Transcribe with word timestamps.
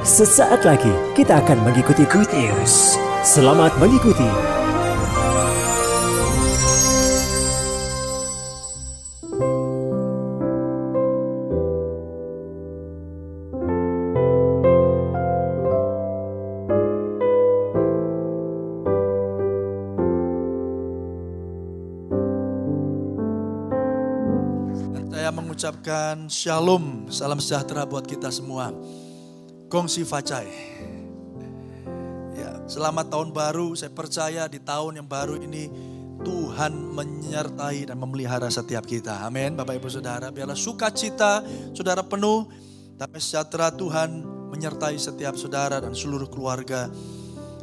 Sesaat 0.00 0.64
lagi 0.64 0.88
kita 1.12 1.44
akan 1.44 1.60
mengikuti 1.60 2.08
Good 2.08 2.32
News. 2.32 2.96
Selamat 3.20 3.76
mengikuti. 3.76 4.24
Saya 25.12 25.28
mengucapkan 25.36 26.16
shalom, 26.32 27.04
salam 27.12 27.36
sejahtera 27.36 27.84
buat 27.84 28.08
kita 28.08 28.32
semua. 28.32 28.72
Gongsi 29.70 30.02
Facai. 30.02 30.50
Ya, 32.34 32.58
selamat 32.66 33.06
tahun 33.06 33.30
baru. 33.30 33.70
Saya 33.78 33.94
percaya 33.94 34.50
di 34.50 34.58
tahun 34.58 34.98
yang 34.98 35.06
baru 35.06 35.38
ini 35.38 35.70
Tuhan 36.26 36.74
menyertai 36.90 37.86
dan 37.86 37.94
memelihara 38.02 38.50
setiap 38.50 38.82
kita. 38.82 39.22
Amin. 39.22 39.54
Bapak 39.54 39.78
Ibu 39.78 39.86
Saudara, 39.86 40.34
biarlah 40.34 40.58
sukacita 40.58 41.46
saudara 41.70 42.02
penuh, 42.02 42.50
damai 42.98 43.22
sejahtera 43.22 43.70
Tuhan 43.70 44.26
menyertai 44.50 44.98
setiap 44.98 45.38
saudara 45.38 45.78
dan 45.78 45.94
seluruh 45.94 46.26
keluarga 46.26 46.90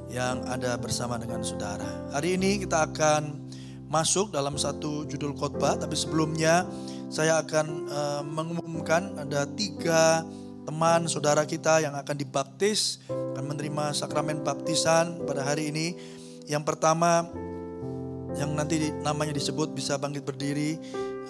yang 0.07 0.47
ada 0.47 0.79
bersama 0.79 1.19
dengan 1.19 1.43
saudara. 1.43 2.07
Hari 2.15 2.39
ini 2.39 2.63
kita 2.63 2.87
akan 2.87 3.51
masuk 3.91 4.31
dalam 4.31 4.55
satu 4.55 5.03
judul 5.03 5.35
khotbah, 5.35 5.75
tapi 5.75 5.99
sebelumnya 5.99 6.63
saya 7.11 7.43
akan 7.43 7.67
uh, 7.91 8.23
mengumumkan 8.23 9.11
ada 9.19 9.43
tiga 9.43 10.23
teman 10.67 11.07
saudara 11.07 11.47
kita 11.47 11.79
yang 11.79 11.95
akan 11.95 12.15
dibaptis, 12.19 12.99
akan 13.07 13.55
menerima 13.55 13.95
sakramen 13.95 14.43
baptisan 14.43 15.23
pada 15.23 15.47
hari 15.47 15.71
ini. 15.71 15.95
Yang 16.43 16.67
pertama 16.67 17.23
yang 18.35 18.51
nanti 18.51 18.91
namanya 18.99 19.31
disebut 19.31 19.71
bisa 19.71 19.95
bangkit 19.95 20.27
berdiri, 20.27 20.75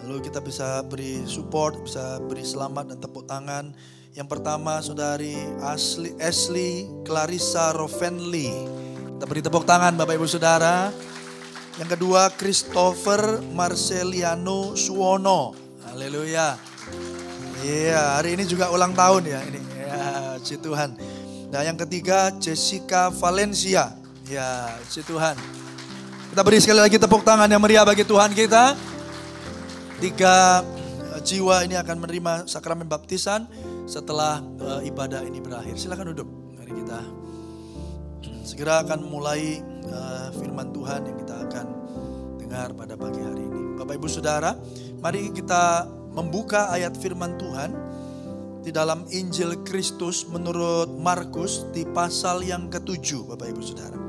lalu 0.01 0.25
kita 0.25 0.41
bisa 0.41 0.81
beri 0.81 1.21
support, 1.29 1.77
bisa 1.85 2.17
beri 2.25 2.41
selamat 2.41 2.91
dan 2.91 2.97
tepuk 2.97 3.29
tangan. 3.29 3.77
Yang 4.17 4.27
pertama 4.33 4.81
saudari 4.81 5.37
Asli, 5.61 6.17
Ashley 6.17 6.89
Clarissa 7.05 7.77
Rovenly. 7.77 8.49
Kita 9.21 9.29
beri 9.29 9.45
tepuk 9.45 9.69
tangan 9.69 9.93
Bapak 9.93 10.17
Ibu 10.17 10.25
Saudara. 10.25 10.89
Yang 11.77 11.93
kedua 11.93 12.33
Christopher 12.33 13.37
Marceliano 13.53 14.73
Suwono. 14.73 15.53
Haleluya. 15.85 16.76
Iya, 17.65 18.21
hari 18.21 18.37
ini 18.37 18.45
juga 18.45 18.69
ulang 18.69 18.93
tahun 18.93 19.25
ya 19.25 19.39
ini. 19.49 19.61
Ya, 19.81 20.37
si 20.45 20.55
Tuhan. 20.61 20.93
Nah, 21.49 21.61
yang 21.65 21.73
ketiga 21.79 22.29
Jessica 22.37 23.09
Valencia. 23.09 23.97
Ya, 24.29 24.77
si 24.85 25.01
Tuhan. 25.01 25.33
Kita 26.29 26.41
beri 26.45 26.61
sekali 26.61 26.83
lagi 26.83 27.01
tepuk 27.01 27.25
tangan 27.25 27.49
yang 27.49 27.63
meriah 27.63 27.81
bagi 27.81 28.05
Tuhan 28.05 28.35
kita. 28.35 28.77
Tiga 29.97 30.61
eh, 31.17 31.19
jiwa 31.25 31.65
ini 31.65 31.73
akan 31.79 31.97
menerima 31.97 32.45
sakramen 32.45 32.85
baptisan 32.85 33.49
setelah 33.89 34.43
uh, 34.61 34.83
ibadah 34.85 35.25
ini 35.25 35.41
berakhir. 35.41 35.79
Silakan 35.79 36.13
duduk. 36.13 36.29
Mari 36.59 36.71
kita 36.77 36.99
segera 38.45 38.85
akan 38.85 39.07
mulai 39.07 39.63
uh, 39.89 40.29
firman 40.37 40.69
Tuhan 40.75 41.09
yang 41.09 41.17
kita 41.25 41.35
akan 41.49 41.65
dengar 42.37 42.69
pada 42.77 42.93
pagi 42.93 43.23
hari 43.23 43.41
ini. 43.41 43.79
Bapak 43.79 43.97
Ibu 43.97 44.07
Saudara, 44.11 44.53
mari 45.01 45.31
kita 45.33 45.87
membuka 46.17 46.73
ayat 46.73 46.97
firman 46.97 47.37
Tuhan 47.37 47.77
di 48.65 48.73
dalam 48.73 49.05
Injil 49.13 49.61
Kristus 49.61 50.25
menurut 50.25 50.89
Markus 50.97 51.69
di 51.69 51.85
pasal 51.85 52.41
yang 52.41 52.73
ketujuh, 52.73 53.29
Bapak 53.29 53.47
Ibu 53.53 53.61
Saudara. 53.61 53.99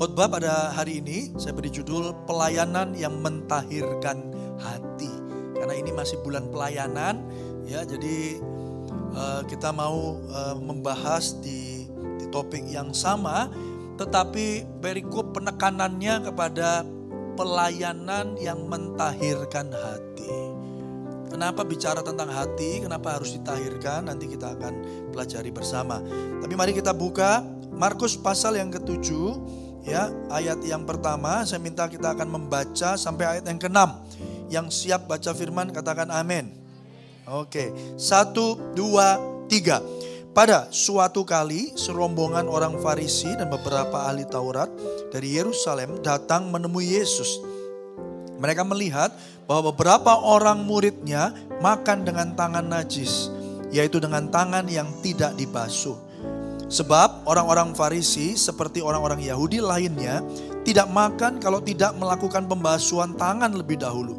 Khotbah 0.00 0.32
pada 0.32 0.72
hari 0.72 1.04
ini 1.04 1.36
saya 1.36 1.52
beri 1.52 1.68
judul 1.68 2.16
pelayanan 2.24 2.96
yang 2.96 3.20
mentahirkan 3.20 4.32
hati. 4.56 5.12
Karena 5.52 5.76
ini 5.76 5.92
masih 5.92 6.16
bulan 6.24 6.48
pelayanan, 6.48 7.20
ya 7.68 7.84
jadi 7.84 8.40
uh, 9.12 9.44
kita 9.44 9.76
mau 9.76 10.16
uh, 10.32 10.56
membahas 10.56 11.36
di, 11.44 11.84
di 12.16 12.26
topik 12.32 12.64
yang 12.64 12.96
sama, 12.96 13.52
tetapi 14.00 14.64
berikut 14.80 15.36
penekanannya 15.36 16.32
kepada 16.32 16.82
pelayanan 17.36 18.40
yang 18.40 18.64
mentahirkan 18.66 19.68
hati. 19.68 20.49
Kenapa 21.30 21.62
bicara 21.62 22.02
tentang 22.02 22.26
hati? 22.26 22.82
Kenapa 22.82 23.14
harus 23.16 23.38
ditahirkan? 23.38 24.10
Nanti 24.10 24.26
kita 24.26 24.58
akan 24.58 24.74
pelajari 25.14 25.54
bersama. 25.54 26.02
Tapi 26.42 26.54
mari 26.58 26.74
kita 26.74 26.90
buka 26.90 27.46
Markus 27.70 28.18
pasal 28.18 28.58
yang 28.58 28.68
ketujuh, 28.68 29.38
ya 29.86 30.10
ayat 30.28 30.58
yang 30.66 30.82
pertama. 30.82 31.46
Saya 31.46 31.62
minta 31.62 31.86
kita 31.86 32.12
akan 32.12 32.28
membaca 32.28 32.98
sampai 32.98 33.38
ayat 33.38 33.44
yang 33.46 33.62
keenam. 33.62 33.90
Yang 34.50 34.66
siap 34.74 35.06
baca 35.06 35.30
firman 35.30 35.70
katakan 35.70 36.10
amin. 36.10 36.50
Oke, 37.30 37.70
satu, 37.94 38.58
dua, 38.74 39.22
tiga. 39.46 39.78
Pada 40.30 40.66
suatu 40.70 41.22
kali 41.22 41.74
serombongan 41.78 42.46
orang 42.46 42.78
Farisi 42.82 43.30
dan 43.38 43.50
beberapa 43.50 44.06
ahli 44.06 44.26
Taurat 44.26 44.70
dari 45.10 45.38
Yerusalem 45.38 46.02
datang 46.02 46.50
menemui 46.50 46.90
Yesus. 46.90 47.38
Mereka 48.38 48.62
melihat 48.66 49.14
bahwa 49.50 49.74
beberapa 49.74 50.14
orang 50.14 50.62
muridnya 50.62 51.34
makan 51.58 52.06
dengan 52.06 52.38
tangan 52.38 52.70
najis, 52.70 53.34
yaitu 53.74 53.98
dengan 53.98 54.30
tangan 54.30 54.70
yang 54.70 54.86
tidak 55.02 55.34
dibasuh. 55.34 55.98
Sebab 56.70 57.26
orang-orang 57.26 57.74
Farisi 57.74 58.38
seperti 58.38 58.78
orang-orang 58.78 59.18
Yahudi 59.26 59.58
lainnya 59.58 60.22
tidak 60.62 60.86
makan 60.94 61.42
kalau 61.42 61.58
tidak 61.58 61.90
melakukan 61.98 62.46
pembasuhan 62.46 63.18
tangan 63.18 63.50
lebih 63.50 63.82
dahulu. 63.82 64.14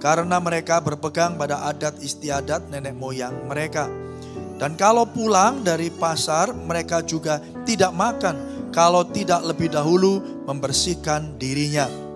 Karena 0.00 0.40
mereka 0.40 0.80
berpegang 0.80 1.36
pada 1.36 1.68
adat 1.68 2.00
istiadat 2.00 2.72
nenek 2.72 2.96
moyang 2.96 3.36
mereka. 3.44 3.84
Dan 4.56 4.80
kalau 4.80 5.04
pulang 5.04 5.60
dari 5.60 5.92
pasar 5.92 6.56
mereka 6.56 7.04
juga 7.04 7.36
tidak 7.68 7.92
makan 7.92 8.36
kalau 8.72 9.04
tidak 9.04 9.44
lebih 9.44 9.68
dahulu 9.68 10.24
membersihkan 10.48 11.36
dirinya. 11.36 12.07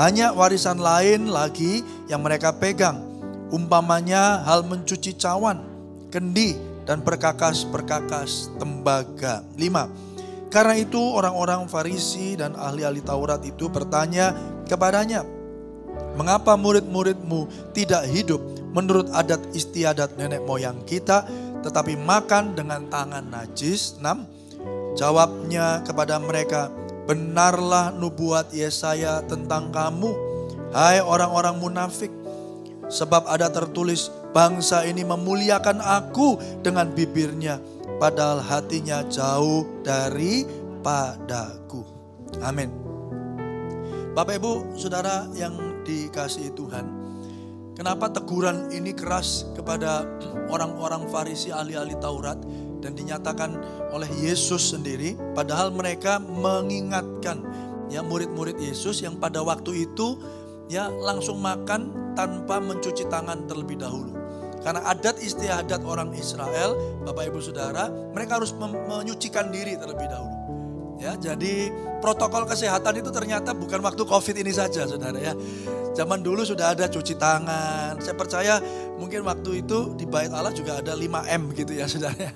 Banyak 0.00 0.32
warisan 0.32 0.80
lain 0.80 1.28
lagi 1.28 1.84
yang 2.08 2.24
mereka 2.24 2.56
pegang. 2.56 3.04
Umpamanya 3.52 4.40
hal 4.48 4.64
mencuci 4.64 5.12
cawan, 5.20 5.60
kendi, 6.08 6.56
dan 6.88 7.04
perkakas-perkakas 7.04 8.48
tembaga. 8.56 9.44
Lima. 9.60 9.92
Karena 10.48 10.80
itu 10.80 10.96
orang-orang 10.96 11.68
Farisi 11.68 12.32
dan 12.32 12.56
ahli-ahli 12.56 13.04
Taurat 13.04 13.44
itu 13.44 13.68
bertanya 13.68 14.32
kepadanya, 14.64 15.20
Mengapa 16.16 16.56
murid-muridmu 16.56 17.76
tidak 17.76 18.08
hidup 18.08 18.40
menurut 18.72 19.04
adat 19.12 19.52
istiadat 19.52 20.16
nenek 20.16 20.40
moyang 20.48 20.80
kita, 20.88 21.28
tetapi 21.60 22.00
makan 22.00 22.56
dengan 22.56 22.88
tangan 22.88 23.28
najis? 23.28 24.00
6. 24.00 24.96
Jawabnya 24.96 25.84
kepada 25.84 26.16
mereka, 26.16 26.72
benarlah 27.10 27.90
nubuat 27.90 28.54
Yesaya 28.54 29.18
tentang 29.26 29.74
kamu, 29.74 30.14
hai 30.70 31.02
orang-orang 31.02 31.58
munafik. 31.58 32.14
Sebab 32.86 33.26
ada 33.26 33.50
tertulis, 33.50 34.14
bangsa 34.30 34.86
ini 34.86 35.02
memuliakan 35.02 35.82
aku 35.82 36.38
dengan 36.62 36.86
bibirnya, 36.94 37.58
padahal 37.98 38.38
hatinya 38.38 39.02
jauh 39.10 39.66
dari 39.82 40.46
padaku. 40.86 41.82
Amin. 42.46 42.70
Bapak 44.14 44.38
Ibu, 44.38 44.78
Saudara 44.78 45.26
yang 45.34 45.82
dikasihi 45.82 46.54
Tuhan. 46.54 46.86
Kenapa 47.74 48.06
teguran 48.06 48.70
ini 48.70 48.94
keras 48.94 49.50
kepada 49.58 50.06
orang-orang 50.46 51.10
Farisi 51.10 51.50
ahli-ahli 51.50 51.98
Taurat 51.98 52.38
dan 52.80 52.96
dinyatakan 52.96 53.54
oleh 53.92 54.08
Yesus 54.18 54.72
sendiri 54.74 55.14
padahal 55.36 55.70
mereka 55.70 56.18
mengingatkan 56.18 57.44
ya 57.92 58.00
murid-murid 58.00 58.56
Yesus 58.56 59.04
yang 59.04 59.20
pada 59.20 59.44
waktu 59.44 59.86
itu 59.86 60.16
ya 60.70 60.88
langsung 60.88 61.42
makan 61.42 62.14
tanpa 62.14 62.62
mencuci 62.62 63.06
tangan 63.10 63.44
terlebih 63.50 63.78
dahulu. 63.78 64.14
Karena 64.60 64.84
adat 64.84 65.16
istiadat 65.24 65.80
orang 65.88 66.12
Israel, 66.12 66.76
Bapak 67.02 67.32
Ibu 67.32 67.40
Saudara, 67.40 67.88
mereka 68.12 68.36
harus 68.36 68.52
menyucikan 68.60 69.48
diri 69.48 69.72
terlebih 69.80 70.04
dahulu. 70.04 70.36
Ya, 71.00 71.16
jadi 71.16 71.72
protokol 72.04 72.44
kesehatan 72.44 73.00
itu 73.00 73.08
ternyata 73.08 73.56
bukan 73.56 73.80
waktu 73.80 74.04
Covid 74.04 74.36
ini 74.36 74.52
saja, 74.52 74.84
Saudara 74.84 75.16
ya. 75.16 75.32
Zaman 75.96 76.20
dulu 76.20 76.44
sudah 76.44 76.76
ada 76.76 76.92
cuci 76.92 77.16
tangan. 77.16 77.96
Saya 78.04 78.12
percaya 78.12 78.60
mungkin 79.00 79.24
waktu 79.24 79.64
itu 79.64 79.96
di 79.96 80.04
Bait 80.04 80.28
Allah 80.28 80.52
juga 80.52 80.76
ada 80.76 80.92
5M 80.92 81.56
gitu 81.56 81.72
ya, 81.72 81.88
Saudara. 81.88 82.28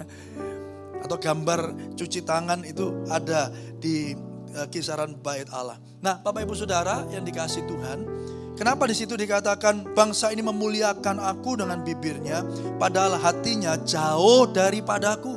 Atau 1.04 1.20
gambar 1.20 1.92
cuci 1.94 2.24
tangan 2.24 2.64
itu 2.64 3.04
ada 3.12 3.52
di 3.76 4.16
uh, 4.56 4.66
kisaran 4.72 5.20
Bait 5.20 5.46
Allah. 5.52 5.76
Nah, 6.00 6.24
Bapak 6.24 6.48
Ibu 6.48 6.56
Saudara 6.56 7.04
yang 7.12 7.22
dikasih 7.22 7.68
Tuhan, 7.68 7.98
Kenapa 8.54 8.86
di 8.86 8.94
situ 8.94 9.18
dikatakan 9.18 9.98
bangsa 9.98 10.30
ini 10.30 10.38
memuliakan 10.38 11.18
aku 11.18 11.58
dengan 11.58 11.82
bibirnya, 11.82 12.46
padahal 12.78 13.18
hatinya 13.18 13.74
jauh 13.82 14.46
daripadaku. 14.46 15.34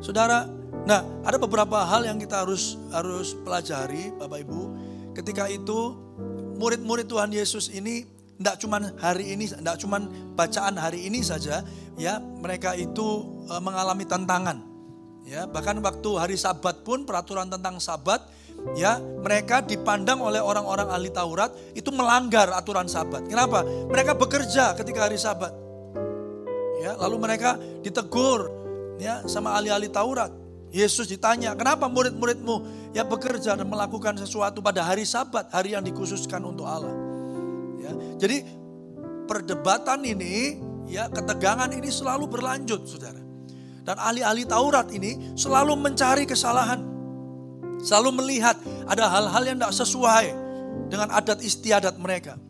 Saudara, 0.00 0.48
nah 0.88 1.04
ada 1.20 1.36
beberapa 1.36 1.84
hal 1.84 2.08
yang 2.08 2.16
kita 2.16 2.48
harus 2.48 2.80
harus 2.88 3.36
pelajari 3.44 4.08
Bapak 4.16 4.40
Ibu. 4.40 4.62
Ketika 5.12 5.44
itu 5.52 5.92
murid-murid 6.56 7.12
Tuhan 7.12 7.28
Yesus 7.28 7.68
ini 7.68 8.08
tidak 8.38 8.56
cuman 8.58 8.82
hari 8.98 9.34
ini, 9.34 9.46
tidak 9.46 9.78
cuman 9.78 10.10
bacaan 10.34 10.74
hari 10.74 11.06
ini 11.06 11.22
saja, 11.22 11.62
ya 11.94 12.18
mereka 12.18 12.74
itu 12.74 13.22
e, 13.46 13.54
mengalami 13.62 14.02
tantangan. 14.02 14.58
Ya, 15.24 15.48
bahkan 15.48 15.80
waktu 15.80 16.10
hari 16.20 16.36
Sabat 16.36 16.84
pun 16.84 17.08
peraturan 17.08 17.48
tentang 17.48 17.80
Sabat, 17.80 18.20
ya 18.76 19.00
mereka 19.00 19.64
dipandang 19.64 20.20
oleh 20.20 20.42
orang-orang 20.42 20.90
ahli 20.92 21.08
Taurat 21.08 21.48
itu 21.72 21.88
melanggar 21.94 22.52
aturan 22.52 22.90
Sabat. 22.90 23.24
Kenapa? 23.24 23.64
Mereka 23.64 24.18
bekerja 24.20 24.76
ketika 24.76 25.08
hari 25.08 25.16
Sabat. 25.16 25.54
Ya, 26.84 26.92
lalu 27.00 27.16
mereka 27.16 27.56
ditegur 27.80 28.52
ya 29.00 29.24
sama 29.24 29.56
ahli-ahli 29.56 29.88
Taurat. 29.88 30.28
Yesus 30.74 31.06
ditanya, 31.06 31.54
"Kenapa 31.54 31.86
murid-muridmu 31.86 32.90
ya 32.92 33.06
bekerja 33.06 33.54
dan 33.54 33.70
melakukan 33.70 34.18
sesuatu 34.18 34.58
pada 34.58 34.82
hari 34.82 35.06
Sabat, 35.06 35.48
hari 35.54 35.72
yang 35.78 35.86
dikhususkan 35.86 36.42
untuk 36.42 36.66
Allah?" 36.66 37.13
Ya, 37.84 37.92
jadi 38.16 38.48
perdebatan 39.28 40.00
ini, 40.08 40.56
ya 40.88 41.12
ketegangan 41.12 41.68
ini 41.76 41.92
selalu 41.92 42.24
berlanjut, 42.32 42.88
Saudara. 42.88 43.20
Dan 43.84 44.00
ahli-ahli 44.00 44.48
Taurat 44.48 44.88
ini 44.96 45.36
selalu 45.36 45.76
mencari 45.76 46.24
kesalahan. 46.24 46.80
Selalu 47.84 48.24
melihat 48.24 48.56
ada 48.88 49.12
hal-hal 49.12 49.44
yang 49.44 49.56
tidak 49.60 49.76
sesuai 49.76 50.24
dengan 50.88 51.12
adat 51.12 51.44
istiadat 51.44 52.00
mereka. 52.00 52.40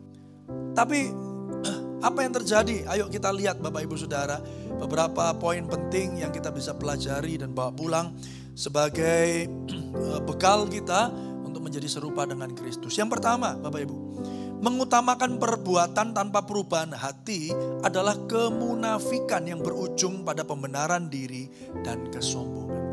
Tapi 0.71 1.11
apa 2.07 2.19
yang 2.23 2.31
terjadi? 2.39 2.87
Ayo 2.87 3.11
kita 3.11 3.35
lihat 3.35 3.59
Bapak 3.59 3.83
Ibu 3.83 3.99
Saudara. 3.99 4.39
Beberapa 4.79 5.35
poin 5.35 5.63
penting 5.67 6.23
yang 6.23 6.31
kita 6.31 6.55
bisa 6.55 6.71
pelajari 6.71 7.35
dan 7.35 7.51
bawa 7.51 7.75
pulang 7.75 8.15
sebagai 8.55 9.51
bekal 10.27 10.71
kita 10.71 11.11
untuk 11.43 11.67
menjadi 11.67 11.91
serupa 11.91 12.23
dengan 12.23 12.55
Kristus. 12.55 12.95
Yang 12.95 13.19
pertama 13.19 13.59
Bapak 13.59 13.83
Ibu. 13.83 13.95
Mengutamakan 14.55 15.35
perbuatan 15.35 16.15
tanpa 16.15 16.47
perubahan 16.47 16.95
hati 16.95 17.51
adalah 17.83 18.15
kemunafikan 18.23 19.43
yang 19.43 19.59
berujung 19.59 20.23
pada 20.23 20.47
pembenaran 20.47 21.11
diri 21.11 21.51
dan 21.83 22.07
kesombongan. 22.07 22.83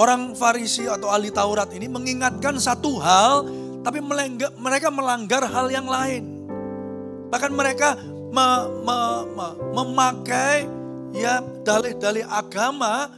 Orang 0.00 0.32
Farisi 0.32 0.88
atau 0.88 1.12
ahli 1.12 1.28
Taurat 1.28 1.68
ini 1.76 1.84
mengingatkan 1.84 2.56
satu 2.56 2.96
hal, 2.96 3.44
tapi 3.84 4.00
mereka 4.56 4.88
melanggar 4.88 5.44
hal 5.44 5.68
yang 5.68 5.84
lain. 5.84 6.48
Bahkan 7.28 7.52
mereka 7.52 8.00
me, 8.32 8.48
me, 8.80 8.98
me, 9.36 9.48
memakai 9.76 10.64
ya 11.12 11.44
dalih-dalih 11.62 12.24
agama 12.24 13.12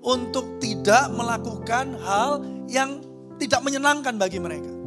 untuk 0.00 0.62
tidak 0.62 1.10
melakukan 1.12 1.98
hal 2.00 2.40
yang 2.70 3.02
tidak 3.36 3.60
menyenangkan 3.66 4.14
bagi 4.16 4.38
mereka. 4.38 4.79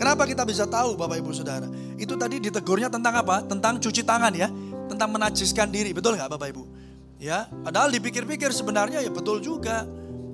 Kenapa 0.00 0.24
kita 0.24 0.48
bisa 0.48 0.64
tahu 0.64 0.96
Bapak 0.96 1.20
Ibu 1.20 1.28
Saudara? 1.36 1.68
Itu 2.00 2.16
tadi 2.16 2.40
ditegurnya 2.40 2.88
tentang 2.88 3.20
apa? 3.20 3.44
Tentang 3.44 3.76
cuci 3.76 4.00
tangan 4.00 4.32
ya. 4.32 4.48
Tentang 4.88 5.12
menajiskan 5.12 5.68
diri. 5.68 5.92
Betul 5.92 6.16
nggak 6.16 6.32
Bapak 6.32 6.48
Ibu? 6.56 6.62
Ya, 7.20 7.44
padahal 7.60 7.92
dipikir-pikir 7.92 8.48
sebenarnya 8.48 9.04
ya 9.04 9.12
betul 9.12 9.44
juga. 9.44 9.84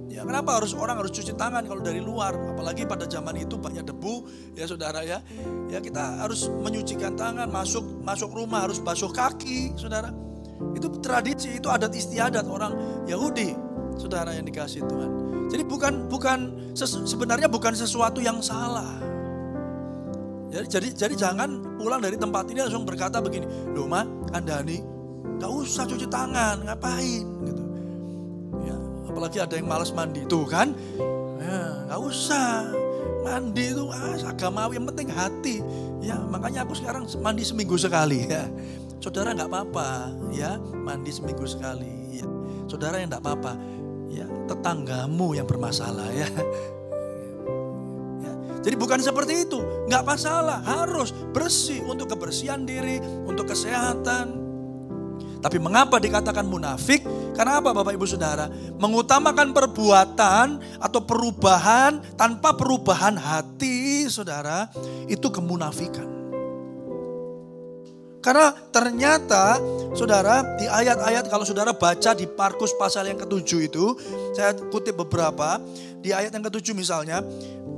Ya, 0.07 0.23
kenapa 0.23 0.55
harus 0.63 0.71
orang 0.71 1.03
harus 1.03 1.11
cuci 1.11 1.35
tangan 1.35 1.67
kalau 1.67 1.83
dari 1.83 1.99
luar? 1.99 2.31
Apalagi 2.55 2.87
pada 2.87 3.11
zaman 3.11 3.43
itu 3.43 3.59
banyak 3.59 3.83
debu, 3.83 4.23
ya 4.55 4.71
saudara 4.71 5.03
ya. 5.03 5.19
Ya 5.67 5.83
kita 5.83 6.23
harus 6.23 6.47
menyucikan 6.47 7.19
tangan, 7.19 7.51
masuk 7.51 8.07
masuk 8.07 8.31
rumah 8.31 8.71
harus 8.71 8.79
basuh 8.79 9.11
kaki, 9.11 9.75
saudara. 9.75 10.15
Itu 10.79 10.95
tradisi, 11.03 11.59
itu 11.59 11.67
adat 11.67 11.91
istiadat 11.91 12.47
orang 12.47 13.03
Yahudi, 13.11 13.59
saudara 13.99 14.31
yang 14.31 14.47
dikasih 14.47 14.87
Tuhan. 14.87 15.11
Jadi 15.51 15.67
bukan 15.67 16.07
bukan 16.07 16.71
sebenarnya 16.79 17.51
bukan 17.51 17.75
sesuatu 17.75 18.23
yang 18.23 18.39
salah. 18.39 19.16
Jadi, 20.56 20.67
jadi 20.73 20.88
jadi 20.97 21.14
jangan 21.14 21.76
pulang 21.76 22.00
dari 22.00 22.17
tempat 22.17 22.49
ini 22.49 22.64
langsung 22.64 22.88
berkata 22.88 23.20
begini, 23.20 23.44
loh 23.76 23.85
ma, 23.85 24.08
anda 24.32 24.64
nih 24.64 24.81
gak 25.37 25.53
usah 25.53 25.85
cuci 25.85 26.08
tangan, 26.08 26.64
ngapain? 26.64 27.25
Gitu. 27.44 27.67
Apalagi 29.17 29.41
ada 29.41 29.56
yang 29.56 29.64
malas 29.64 29.97
mandi. 29.97 30.29
Tuh 30.29 30.44
kan? 30.44 30.76
Ya 31.41 31.88
nggak 31.88 32.00
usah. 32.05 32.69
Mandi 33.25 33.73
itu 33.73 33.88
ah, 33.88 34.12
agamawi 34.29 34.76
yang 34.76 34.85
penting 34.93 35.08
hati. 35.08 35.64
Ya 36.05 36.20
makanya 36.20 36.69
aku 36.69 36.76
sekarang 36.76 37.08
mandi 37.25 37.41
seminggu 37.41 37.81
sekali 37.81 38.29
ya. 38.29 38.44
Saudara 39.00 39.32
nggak 39.32 39.49
apa-apa 39.49 40.12
ya 40.37 40.61
mandi 40.61 41.17
seminggu 41.17 41.49
sekali 41.49 42.20
ya. 42.20 42.29
Saudara 42.69 43.00
yang 43.00 43.08
nggak 43.08 43.25
apa-apa 43.25 43.56
ya 44.12 44.29
tetanggamu 44.53 45.32
yang 45.32 45.49
bermasalah 45.49 46.12
ya 46.12 46.29
jadi 48.67 48.75
bukan 48.75 48.99
seperti 48.99 49.47
itu, 49.47 49.63
nggak 49.87 50.03
masalah, 50.03 50.59
harus 50.67 51.15
bersih 51.31 51.87
untuk 51.87 52.11
kebersihan 52.11 52.67
diri, 52.67 52.99
untuk 53.23 53.55
kesehatan, 53.55 54.47
tapi 55.47 55.63
mengapa 55.63 56.03
dikatakan 56.03 56.43
munafik? 56.43 57.07
Karena 57.39 57.63
apa 57.63 57.71
Bapak 57.71 57.95
Ibu 57.95 58.03
Saudara? 58.03 58.51
Mengutamakan 58.83 59.55
perbuatan 59.55 60.47
atau 60.83 61.01
perubahan 61.07 62.03
tanpa 62.19 62.59
perubahan 62.59 63.15
hati 63.15 64.11
Saudara, 64.11 64.67
itu 65.07 65.31
kemunafikan. 65.31 66.19
Karena 68.27 68.51
ternyata 68.75 69.55
saudara 69.95 70.43
di 70.59 70.67
ayat-ayat 70.67 71.31
kalau 71.31 71.47
saudara 71.47 71.71
baca 71.71 72.11
di 72.11 72.27
Markus 72.27 72.75
pasal 72.75 73.07
yang 73.07 73.23
ketujuh 73.23 73.71
itu, 73.71 73.95
saya 74.35 74.51
kutip 74.67 74.99
beberapa, 74.99 75.63
di 76.03 76.11
ayat 76.11 76.35
yang 76.35 76.43
ketujuh 76.43 76.75
misalnya, 76.75 77.23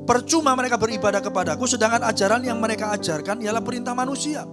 percuma 0.09 0.57
mereka 0.57 0.81
beribadah 0.81 1.21
kepadaku 1.21 1.69
sedangkan 1.69 2.09
ajaran 2.09 2.41
yang 2.41 2.57
mereka 2.57 2.97
ajarkan 2.97 3.45
ialah 3.45 3.61
perintah 3.61 3.93
manusia. 3.93 4.49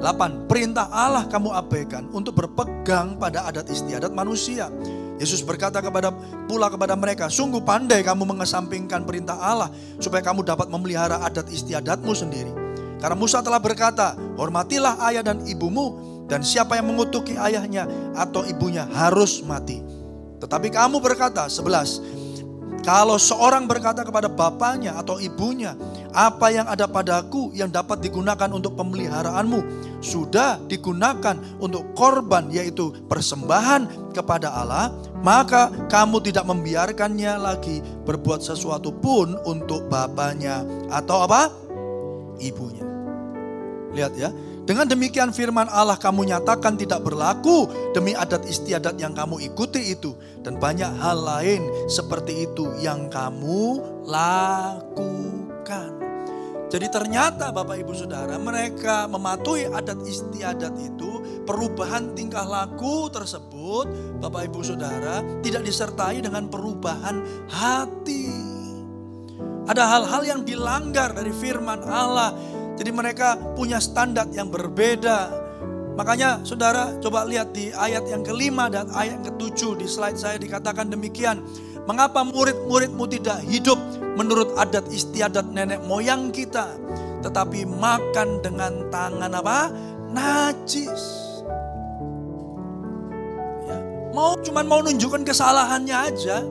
8. 0.00 0.48
Perintah 0.48 0.88
Allah 0.88 1.28
kamu 1.28 1.52
abaikan 1.52 2.08
untuk 2.16 2.40
berpegang 2.40 3.20
pada 3.20 3.44
adat 3.44 3.68
istiadat 3.68 4.16
manusia. 4.16 4.72
Yesus 5.20 5.44
berkata 5.44 5.84
kepada 5.84 6.08
pula 6.48 6.72
kepada 6.72 6.96
mereka, 6.96 7.28
sungguh 7.28 7.60
pandai 7.60 8.00
kamu 8.00 8.24
mengesampingkan 8.24 9.04
perintah 9.04 9.36
Allah 9.36 9.68
supaya 10.00 10.24
kamu 10.24 10.40
dapat 10.48 10.72
memelihara 10.72 11.20
adat 11.20 11.52
istiadatmu 11.52 12.16
sendiri. 12.16 12.48
Karena 12.96 13.16
Musa 13.18 13.44
telah 13.44 13.60
berkata, 13.60 14.16
hormatilah 14.40 14.96
ayah 15.12 15.20
dan 15.20 15.44
ibumu 15.44 16.00
dan 16.24 16.40
siapa 16.40 16.80
yang 16.80 16.88
mengutuki 16.88 17.36
ayahnya 17.36 17.84
atau 18.16 18.48
ibunya 18.48 18.88
harus 18.88 19.44
mati. 19.44 19.84
Tetapi 20.40 20.72
kamu 20.72 21.04
berkata, 21.04 21.44
11, 21.52 22.19
kalau 22.80 23.20
seorang 23.20 23.68
berkata 23.68 24.00
kepada 24.00 24.24
bapaknya 24.26 24.96
atau 24.96 25.20
ibunya, 25.20 25.76
apa 26.16 26.48
yang 26.48 26.64
ada 26.64 26.88
padaku 26.88 27.52
yang 27.52 27.68
dapat 27.68 28.00
digunakan 28.00 28.48
untuk 28.48 28.72
pemeliharaanmu, 28.72 29.60
sudah 30.00 30.56
digunakan 30.64 31.36
untuk 31.60 31.92
korban 31.92 32.48
yaitu 32.48 32.88
persembahan 33.04 34.12
kepada 34.16 34.48
Allah, 34.48 34.96
maka 35.20 35.68
kamu 35.92 36.24
tidak 36.24 36.48
membiarkannya 36.48 37.36
lagi 37.36 37.84
berbuat 38.08 38.40
sesuatu 38.40 38.96
pun 38.96 39.36
untuk 39.44 39.84
bapaknya 39.92 40.64
atau 40.88 41.28
apa? 41.28 41.52
Ibunya. 42.40 42.88
Lihat 43.92 44.12
ya, 44.16 44.32
dengan 44.70 44.86
demikian 44.86 45.34
firman 45.34 45.66
Allah 45.66 45.98
kamu 45.98 46.30
nyatakan 46.30 46.78
tidak 46.78 47.02
berlaku 47.02 47.66
demi 47.90 48.14
adat 48.14 48.46
istiadat 48.46 49.02
yang 49.02 49.10
kamu 49.18 49.42
ikuti 49.42 49.98
itu. 49.98 50.14
Dan 50.46 50.62
banyak 50.62 50.94
hal 50.94 51.18
lain 51.18 51.90
seperti 51.90 52.46
itu 52.46 52.70
yang 52.78 53.10
kamu 53.10 53.82
lakukan. 54.06 55.90
Jadi 56.70 56.86
ternyata 56.86 57.50
Bapak 57.50 57.82
Ibu 57.82 57.98
Saudara 57.98 58.38
mereka 58.38 59.10
mematuhi 59.10 59.66
adat 59.66 60.06
istiadat 60.06 60.78
itu 60.78 61.42
perubahan 61.42 62.14
tingkah 62.14 62.46
laku 62.46 63.10
tersebut 63.10 63.90
Bapak 64.22 64.54
Ibu 64.54 64.62
Saudara 64.62 65.18
tidak 65.42 65.66
disertai 65.66 66.22
dengan 66.22 66.46
perubahan 66.46 67.50
hati. 67.50 68.30
Ada 69.66 69.82
hal-hal 69.82 70.22
yang 70.22 70.40
dilanggar 70.46 71.10
dari 71.10 71.34
firman 71.34 71.82
Allah 71.90 72.59
jadi 72.80 72.96
mereka 72.96 73.36
punya 73.52 73.76
standar 73.76 74.24
yang 74.32 74.48
berbeda. 74.48 75.28
Makanya 76.00 76.40
saudara 76.48 76.96
coba 77.04 77.28
lihat 77.28 77.52
di 77.52 77.68
ayat 77.76 78.08
yang 78.08 78.24
kelima 78.24 78.72
dan 78.72 78.88
ayat 78.96 79.20
yang 79.20 79.24
ketujuh 79.36 79.76
di 79.76 79.84
slide 79.84 80.16
saya 80.16 80.40
dikatakan 80.40 80.88
demikian. 80.88 81.44
Mengapa 81.84 82.24
murid-muridmu 82.24 83.04
tidak 83.12 83.44
hidup 83.44 83.76
menurut 84.16 84.56
adat 84.56 84.88
istiadat 84.88 85.52
nenek 85.52 85.84
moyang 85.84 86.32
kita. 86.32 86.72
Tetapi 87.20 87.68
makan 87.68 88.40
dengan 88.40 88.88
tangan 88.88 89.28
apa? 89.28 89.68
Najis. 90.16 91.04
Ya, 93.68 93.76
mau 94.16 94.40
cuman 94.40 94.64
mau 94.64 94.80
nunjukkan 94.80 95.28
kesalahannya 95.28 95.96
aja. 96.00 96.48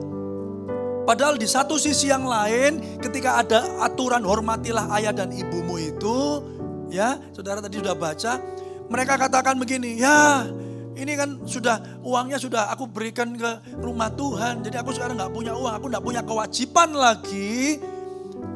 Padahal 1.10 1.34
di 1.34 1.48
satu 1.50 1.74
sisi 1.74 2.06
yang 2.06 2.22
lain 2.22 3.02
ketika 3.02 3.42
ada 3.42 3.66
aturan 3.82 4.22
hormatilah 4.22 4.94
ayah 4.94 5.10
dan 5.10 5.34
ibumu 5.34 5.74
itu, 5.74 6.38
ya 6.86 7.18
saudara 7.34 7.58
tadi 7.58 7.82
sudah 7.82 7.98
baca, 7.98 8.38
mereka 8.86 9.18
katakan 9.18 9.58
begini, 9.58 9.98
ya 9.98 10.46
ini 10.94 11.18
kan 11.18 11.42
sudah 11.42 11.98
uangnya 12.06 12.38
sudah 12.38 12.70
aku 12.70 12.86
berikan 12.86 13.34
ke 13.34 13.74
rumah 13.82 14.14
Tuhan. 14.14 14.62
Jadi 14.62 14.78
aku 14.78 14.94
sekarang 14.94 15.18
nggak 15.18 15.34
punya 15.34 15.50
uang, 15.50 15.82
aku 15.82 15.90
nggak 15.90 16.04
punya 16.06 16.22
kewajiban 16.22 16.94
lagi 16.94 17.82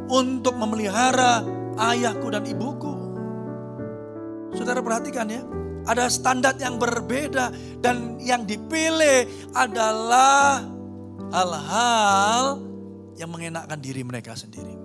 untuk 0.06 0.54
memelihara 0.54 1.42
ayahku 1.74 2.30
dan 2.30 2.46
ibuku. 2.46 2.94
Saudara 4.54 4.78
perhatikan 4.78 5.26
ya, 5.26 5.42
ada 5.90 6.06
standar 6.06 6.54
yang 6.62 6.78
berbeda 6.78 7.50
dan 7.82 8.14
yang 8.22 8.46
dipilih 8.46 9.26
adalah 9.58 10.70
hal-hal 11.34 12.62
yang 13.18 13.30
mengenakkan 13.34 13.78
diri 13.82 14.06
mereka 14.06 14.38
sendiri. 14.38 14.78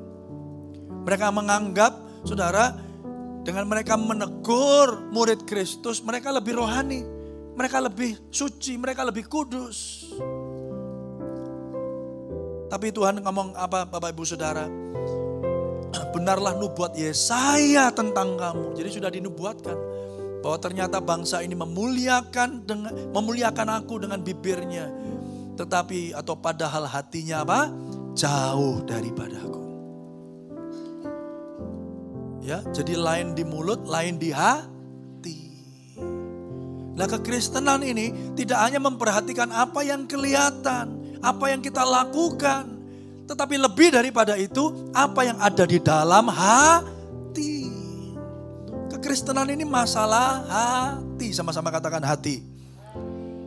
Mereka 1.05 1.29
menganggap, 1.29 2.25
saudara, 2.25 2.73
dengan 3.45 3.69
mereka 3.69 3.93
menegur 3.95 5.09
murid 5.13 5.45
Kristus, 5.45 6.01
mereka 6.01 6.33
lebih 6.33 6.57
rohani, 6.57 7.05
mereka 7.53 7.77
lebih 7.77 8.17
suci, 8.33 8.81
mereka 8.81 9.05
lebih 9.05 9.29
kudus. 9.29 10.09
Tapi 12.69 12.93
Tuhan 12.93 13.21
ngomong 13.25 13.57
apa 13.57 13.89
Bapak 13.89 14.13
Ibu 14.13 14.23
Saudara? 14.25 14.69
benarlah 16.13 16.53
nubuat 16.57 16.93
Yesaya 16.93 17.89
tentang 17.93 18.37
kamu. 18.37 18.77
Jadi 18.77 18.89
sudah 18.89 19.09
dinubuatkan 19.09 19.77
bahwa 20.39 20.57
ternyata 20.61 21.01
bangsa 21.03 21.43
ini 21.43 21.57
memuliakan 21.57 22.63
dengan 22.63 22.93
memuliakan 23.11 23.67
aku 23.83 23.99
dengan 23.99 24.21
bibirnya, 24.23 24.87
tetapi 25.59 26.15
atau 26.15 26.39
padahal 26.39 26.87
hatinya 26.87 27.43
apa? 27.43 27.67
Jauh 28.15 28.79
daripadaku. 28.87 29.59
Ya, 32.39 32.63
jadi 32.71 32.95
lain 32.95 33.35
di 33.35 33.43
mulut, 33.43 33.83
lain 33.83 34.15
di 34.15 34.31
hati. 34.31 35.51
Nah, 36.95 37.05
kekristenan 37.11 37.83
ini 37.83 38.35
tidak 38.39 38.63
hanya 38.63 38.79
memperhatikan 38.79 39.51
apa 39.51 39.83
yang 39.83 40.07
kelihatan, 40.07 41.19
apa 41.19 41.45
yang 41.51 41.59
kita 41.59 41.83
lakukan, 41.83 42.79
tetapi 43.27 43.59
lebih 43.59 43.91
daripada 43.93 44.39
itu, 44.39 44.89
apa 44.95 45.27
yang 45.27 45.37
ada 45.43 45.67
di 45.67 45.77
dalam 45.83 46.31
hati. 46.31 47.67
Kekristenan 48.95 49.51
ini 49.51 49.67
masalah 49.67 50.41
hati. 50.47 51.35
Sama-sama 51.35 51.69
katakan 51.69 52.01
hati. 52.01 52.41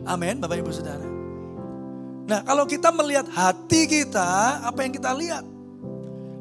Amin, 0.05 0.39
Bapak 0.39 0.61
Ibu 0.61 0.71
Saudara. 0.71 1.12
Nah, 2.23 2.39
kalau 2.47 2.63
kita 2.63 2.89
melihat 2.95 3.27
hati 3.27 3.83
kita, 3.83 4.63
apa 4.63 4.79
yang 4.83 4.93
kita 4.95 5.11
lihat? 5.11 5.43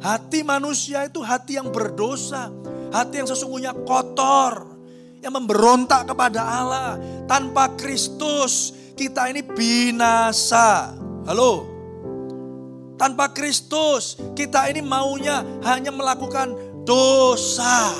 Hati 0.02 0.42
manusia 0.46 1.06
itu 1.06 1.22
hati 1.22 1.58
yang 1.58 1.70
berdosa, 1.70 2.50
hati 2.90 3.22
yang 3.22 3.28
sesungguhnya 3.30 3.74
kotor, 3.86 4.66
yang 5.22 5.34
memberontak 5.34 6.10
kepada 6.10 6.42
Allah. 6.42 6.98
Tanpa 7.26 7.70
Kristus, 7.74 8.74
kita 8.94 9.30
ini 9.30 9.42
binasa. 9.42 10.94
Halo, 11.22 11.72
tanpa 13.02 13.34
Kristus, 13.34 14.14
kita 14.38 14.70
ini 14.70 14.78
maunya 14.78 15.42
hanya 15.66 15.90
melakukan 15.90 16.54
dosa. 16.86 17.90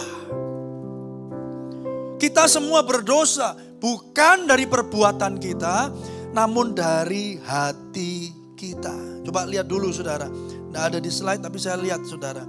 Kita 2.23 2.47
semua 2.47 2.87
berdosa, 2.87 3.59
bukan 3.83 4.47
dari 4.47 4.63
perbuatan 4.63 5.43
kita, 5.43 5.91
namun 6.33 6.73
dari 6.73 7.37
hati 7.45 8.33
kita. 8.57 9.23
Coba 9.29 9.45
lihat 9.45 9.69
dulu 9.69 9.93
saudara. 9.93 10.27
Tidak 10.29 10.83
ada 10.83 10.99
di 10.99 11.13
slide 11.13 11.45
tapi 11.45 11.61
saya 11.61 11.77
lihat 11.77 12.03
saudara. 12.09 12.49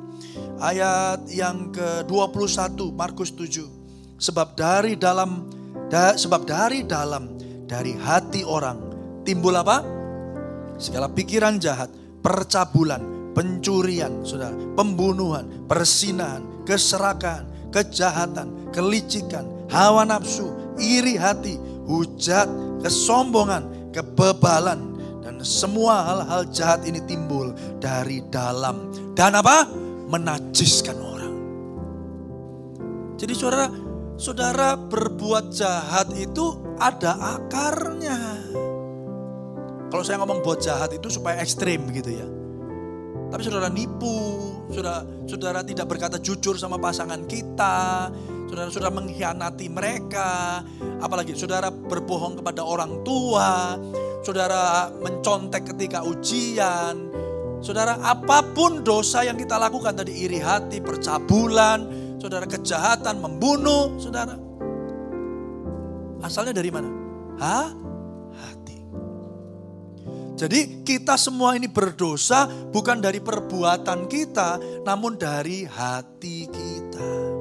Ayat 0.64 1.28
yang 1.28 1.70
ke-21 1.76 2.80
Markus 2.96 3.36
7. 3.36 3.68
Sebab 4.16 4.56
dari 4.56 4.96
dalam 4.96 5.52
da, 5.92 6.16
sebab 6.16 6.48
dari 6.48 6.88
dalam 6.88 7.36
dari 7.68 7.92
hati 8.00 8.48
orang 8.48 8.80
timbul 9.28 9.52
apa? 9.52 9.84
Segala 10.80 11.12
pikiran 11.12 11.60
jahat, 11.60 11.92
percabulan, 12.24 13.34
pencurian, 13.36 14.24
saudara, 14.24 14.56
pembunuhan, 14.80 15.68
persinahan, 15.68 16.64
keserakahan, 16.64 17.44
kejahatan, 17.74 18.72
kelicikan, 18.72 19.44
hawa 19.68 20.08
nafsu, 20.08 20.48
iri 20.80 21.20
hati, 21.20 21.60
hujat, 21.88 22.48
kesombongan, 22.84 23.92
kebebalan, 23.92 24.80
dan 25.24 25.40
semua 25.44 26.04
hal-hal 26.04 26.42
jahat 26.52 26.84
ini 26.88 27.00
timbul 27.04 27.52
dari 27.80 28.24
dalam. 28.28 28.92
Dan 29.16 29.40
apa? 29.40 29.68
Menajiskan 30.10 30.98
orang. 31.00 31.36
Jadi 33.16 33.34
saudara, 33.34 33.68
saudara 34.20 34.76
berbuat 34.76 35.54
jahat 35.56 36.12
itu 36.18 36.76
ada 36.78 37.40
akarnya. 37.40 38.20
Kalau 39.94 40.04
saya 40.04 40.18
ngomong 40.20 40.42
buat 40.42 40.58
jahat 40.58 40.90
itu 40.98 41.08
supaya 41.08 41.38
ekstrim 41.40 41.86
begitu 41.86 42.18
ya. 42.18 42.28
Tapi 43.30 43.42
saudara 43.46 43.70
nipu, 43.70 44.18
saudara, 44.70 45.06
saudara 45.26 45.62
tidak 45.66 45.90
berkata 45.90 46.18
jujur 46.22 46.58
sama 46.58 46.78
pasangan 46.78 47.26
kita, 47.30 48.10
saudara 48.54 48.70
saudara 48.70 48.94
mengkhianati 48.94 49.66
mereka, 49.66 50.62
apalagi 51.02 51.34
saudara 51.34 51.74
berbohong 51.74 52.38
kepada 52.38 52.62
orang 52.62 53.02
tua, 53.02 53.82
saudara 54.22 54.94
mencontek 55.02 55.74
ketika 55.74 56.06
ujian, 56.06 57.10
saudara 57.66 57.98
apa 58.06 58.46
pun 58.54 58.86
dosa 58.86 59.26
yang 59.26 59.42
kita 59.42 59.58
lakukan 59.58 59.98
tadi 59.98 60.30
iri 60.30 60.38
hati, 60.38 60.86
percabulan, 60.86 61.90
saudara 62.22 62.46
kejahatan, 62.46 63.26
membunuh, 63.26 63.98
saudara. 63.98 64.38
Asalnya 66.22 66.54
dari 66.54 66.70
mana? 66.70 66.90
Hah? 67.42 67.68
Jadi 70.34 70.84
kita 70.84 71.16
semua 71.16 71.56
ini 71.56 71.72
berdosa 71.72 72.50
bukan 72.74 73.00
dari 73.00 73.24
perbuatan 73.24 74.12
kita, 74.12 74.60
namun 74.84 75.16
dari 75.16 75.64
hati 75.64 76.52
kita. 76.52 77.33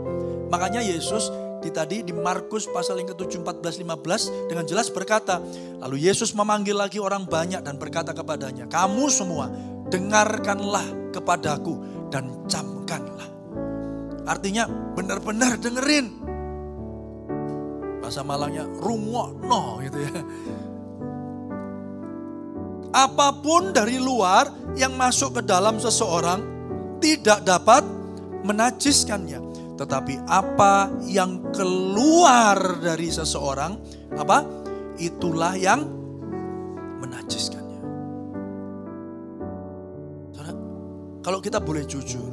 Makanya 0.52 0.85
Yesus 0.85 1.32
di 1.64 1.73
tadi 1.73 2.04
di 2.04 2.12
Markus 2.12 2.68
pasal 2.68 3.00
yang 3.00 3.09
ke-7 3.16 3.40
14 3.40 3.80
15 3.80 4.52
dengan 4.52 4.68
jelas 4.68 4.92
berkata, 4.92 5.40
lalu 5.80 6.04
Yesus 6.04 6.37
memanggil 6.37 6.76
lagi 6.76 7.00
orang 7.00 7.25
banyak 7.25 7.64
dan 7.64 7.80
berkata 7.80 8.12
kepadanya, 8.12 8.68
"Kamu 8.68 9.09
semua 9.09 9.49
dengarkanlah 9.88 11.16
kepadaku 11.16 11.80
dan 12.12 12.44
camkanlah." 12.44 13.30
Artinya 14.28 14.68
benar-benar 14.92 15.56
dengerin. 15.56 16.21
Bahasa 18.04 18.21
Malangnya 18.21 18.68
rungokno 18.76 19.80
gitu 19.88 19.99
ya 20.04 20.12
apa 22.92 23.32
pun 23.40 23.73
dari 23.73 23.97
luar 23.97 24.52
yang 24.76 24.92
masuk 25.00 25.40
ke 25.40 25.42
dalam 25.42 25.80
seseorang 25.80 26.44
tidak 27.00 27.40
dapat 27.42 27.82
menajiskannya. 28.44 29.51
Tetapi 29.82 30.14
apa 30.30 30.94
yang 31.10 31.50
keluar 31.50 32.78
dari 32.78 33.10
seseorang, 33.10 33.74
apa? 34.14 34.46
Itulah 35.02 35.58
yang 35.58 35.82
menajiskannya. 37.02 37.80
Saudara, 40.30 40.52
kalau 41.26 41.42
kita 41.42 41.58
boleh 41.58 41.82
jujur, 41.82 42.30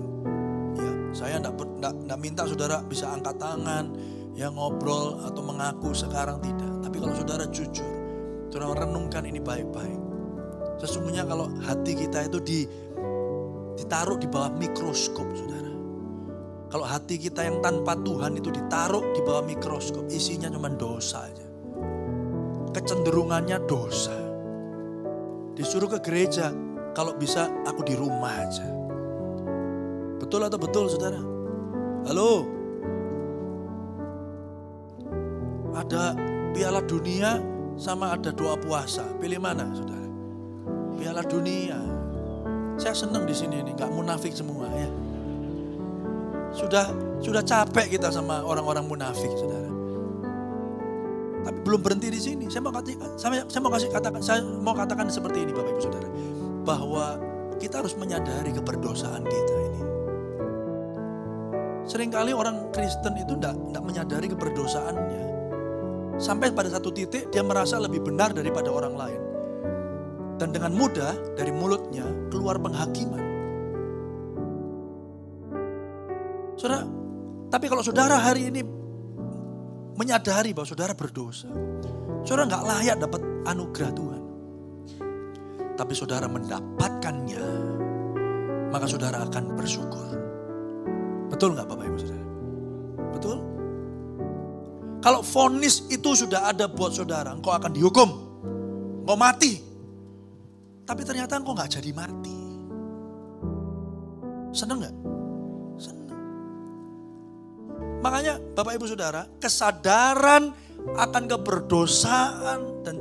ya 0.78 0.92
saya 1.18 1.42
tidak 1.42 2.18
minta 2.22 2.46
saudara 2.46 2.86
bisa 2.86 3.10
angkat 3.10 3.42
tangan, 3.42 3.98
ya 4.38 4.54
ngobrol 4.54 5.26
atau 5.26 5.42
mengaku 5.42 5.90
sekarang 5.98 6.38
tidak. 6.46 6.86
Tapi 6.86 7.02
kalau 7.02 7.18
saudara 7.18 7.50
jujur, 7.50 7.90
saudara 8.54 8.86
renungkan 8.86 9.26
ini 9.26 9.42
baik-baik 9.42 10.10
Sesungguhnya 10.80 11.28
kalau 11.28 11.52
hati 11.60 11.92
kita 11.92 12.24
itu 12.32 12.40
di, 12.40 12.60
ditaruh 13.76 14.16
di 14.16 14.28
bawah 14.32 14.48
mikroskop, 14.56 15.28
saudara. 15.36 15.69
Kalau 16.70 16.86
hati 16.86 17.18
kita 17.18 17.42
yang 17.42 17.66
tanpa 17.66 17.98
Tuhan 17.98 18.38
itu 18.38 18.54
ditaruh 18.54 19.02
di 19.18 19.26
bawah 19.26 19.42
mikroskop, 19.42 20.06
isinya 20.14 20.54
cuma 20.54 20.70
dosa 20.70 21.26
aja. 21.26 21.48
Kecenderungannya 22.70 23.58
dosa. 23.66 24.14
Disuruh 25.58 25.90
ke 25.98 26.00
gereja, 26.06 26.54
kalau 26.94 27.18
bisa 27.18 27.50
aku 27.66 27.82
di 27.82 27.98
rumah 27.98 28.46
aja. 28.46 28.70
Betul 30.22 30.46
atau 30.46 30.62
betul 30.62 30.86
saudara? 30.94 31.18
Halo? 32.06 32.46
Ada 35.74 36.14
piala 36.54 36.86
dunia 36.86 37.42
sama 37.82 38.14
ada 38.14 38.30
doa 38.30 38.54
puasa. 38.62 39.10
Pilih 39.18 39.42
mana 39.42 39.74
saudara? 39.74 40.06
Piala 41.00 41.24
Dunia. 41.26 41.80
Saya 42.76 42.92
senang 42.92 43.24
di 43.24 43.32
sini 43.32 43.64
nih, 43.64 43.74
nggak 43.74 43.92
munafik 43.92 44.36
semua 44.36 44.68
ya. 44.76 45.09
Sudah 46.50 46.90
sudah 47.20 47.44
capek 47.44 48.00
kita 48.00 48.10
sama 48.10 48.42
orang-orang 48.42 48.86
munafik, 48.88 49.30
saudara. 49.38 49.70
Tapi 51.46 51.58
belum 51.64 51.82
berhenti 51.82 52.08
di 52.12 52.20
sini. 52.20 52.46
Saya 52.52 52.62
mau 52.66 52.74
kasih, 52.74 52.96
saya, 53.16 53.44
saya 53.48 53.62
mau 53.64 53.72
kasih 53.72 53.90
katakan, 53.90 54.22
saya 54.22 54.40
mau 54.44 54.76
katakan 54.76 55.08
seperti 55.08 55.48
ini, 55.48 55.52
bapak 55.56 55.72
ibu 55.72 55.82
saudara, 55.82 56.10
bahwa 56.68 57.06
kita 57.60 57.84
harus 57.84 57.94
menyadari 58.00 58.52
keberdosaan 58.56 59.24
kita 59.24 59.56
ini. 59.68 59.82
Seringkali 61.90 62.32
orang 62.38 62.70
Kristen 62.70 63.18
itu 63.18 63.34
tidak 63.34 63.82
menyadari 63.82 64.30
keberdosaannya. 64.30 65.26
Sampai 66.20 66.52
pada 66.52 66.70
satu 66.70 66.92
titik 66.92 67.32
dia 67.32 67.42
merasa 67.42 67.80
lebih 67.80 68.04
benar 68.04 68.36
daripada 68.36 68.70
orang 68.70 68.94
lain. 68.94 69.22
Dan 70.38 70.54
dengan 70.56 70.72
mudah 70.76 71.16
dari 71.36 71.52
mulutnya 71.52 72.06
keluar 72.30 72.62
penghakiman. 72.62 73.29
Saudara, 76.60 76.84
tapi 77.48 77.66
kalau 77.72 77.80
saudara 77.80 78.20
hari 78.20 78.52
ini 78.52 78.60
menyadari 79.96 80.52
bahwa 80.52 80.68
saudara 80.68 80.92
berdosa. 80.92 81.48
Saudara 82.28 82.52
nggak 82.52 82.64
layak 82.68 82.98
dapat 83.00 83.22
anugerah 83.48 83.92
Tuhan. 83.96 84.22
Tapi 85.80 85.94
saudara 85.96 86.28
mendapatkannya, 86.28 87.46
maka 88.76 88.86
saudara 88.92 89.24
akan 89.24 89.56
bersyukur. 89.56 90.12
Betul 91.32 91.56
nggak 91.56 91.72
Bapak 91.72 91.88
Ibu 91.88 91.98
Saudara? 92.04 92.26
Betul? 93.16 93.38
Kalau 95.00 95.24
vonis 95.24 95.88
itu 95.88 96.12
sudah 96.12 96.52
ada 96.52 96.68
buat 96.68 96.92
saudara, 96.92 97.32
engkau 97.32 97.56
akan 97.56 97.72
dihukum. 97.72 98.10
Engkau 99.08 99.16
mati. 99.16 99.64
Tapi 100.84 101.02
ternyata 101.08 101.40
engkau 101.40 101.56
nggak 101.56 101.72
jadi 101.80 101.96
mati. 101.96 102.40
Seneng 104.52 104.84
nggak? 104.84 105.19
Makanya 108.00 108.40
Bapak 108.56 108.80
Ibu 108.80 108.86
Saudara, 108.88 109.28
kesadaran 109.44 110.56
akan 110.96 111.24
keberdosaan 111.28 112.60
dan 112.88 112.96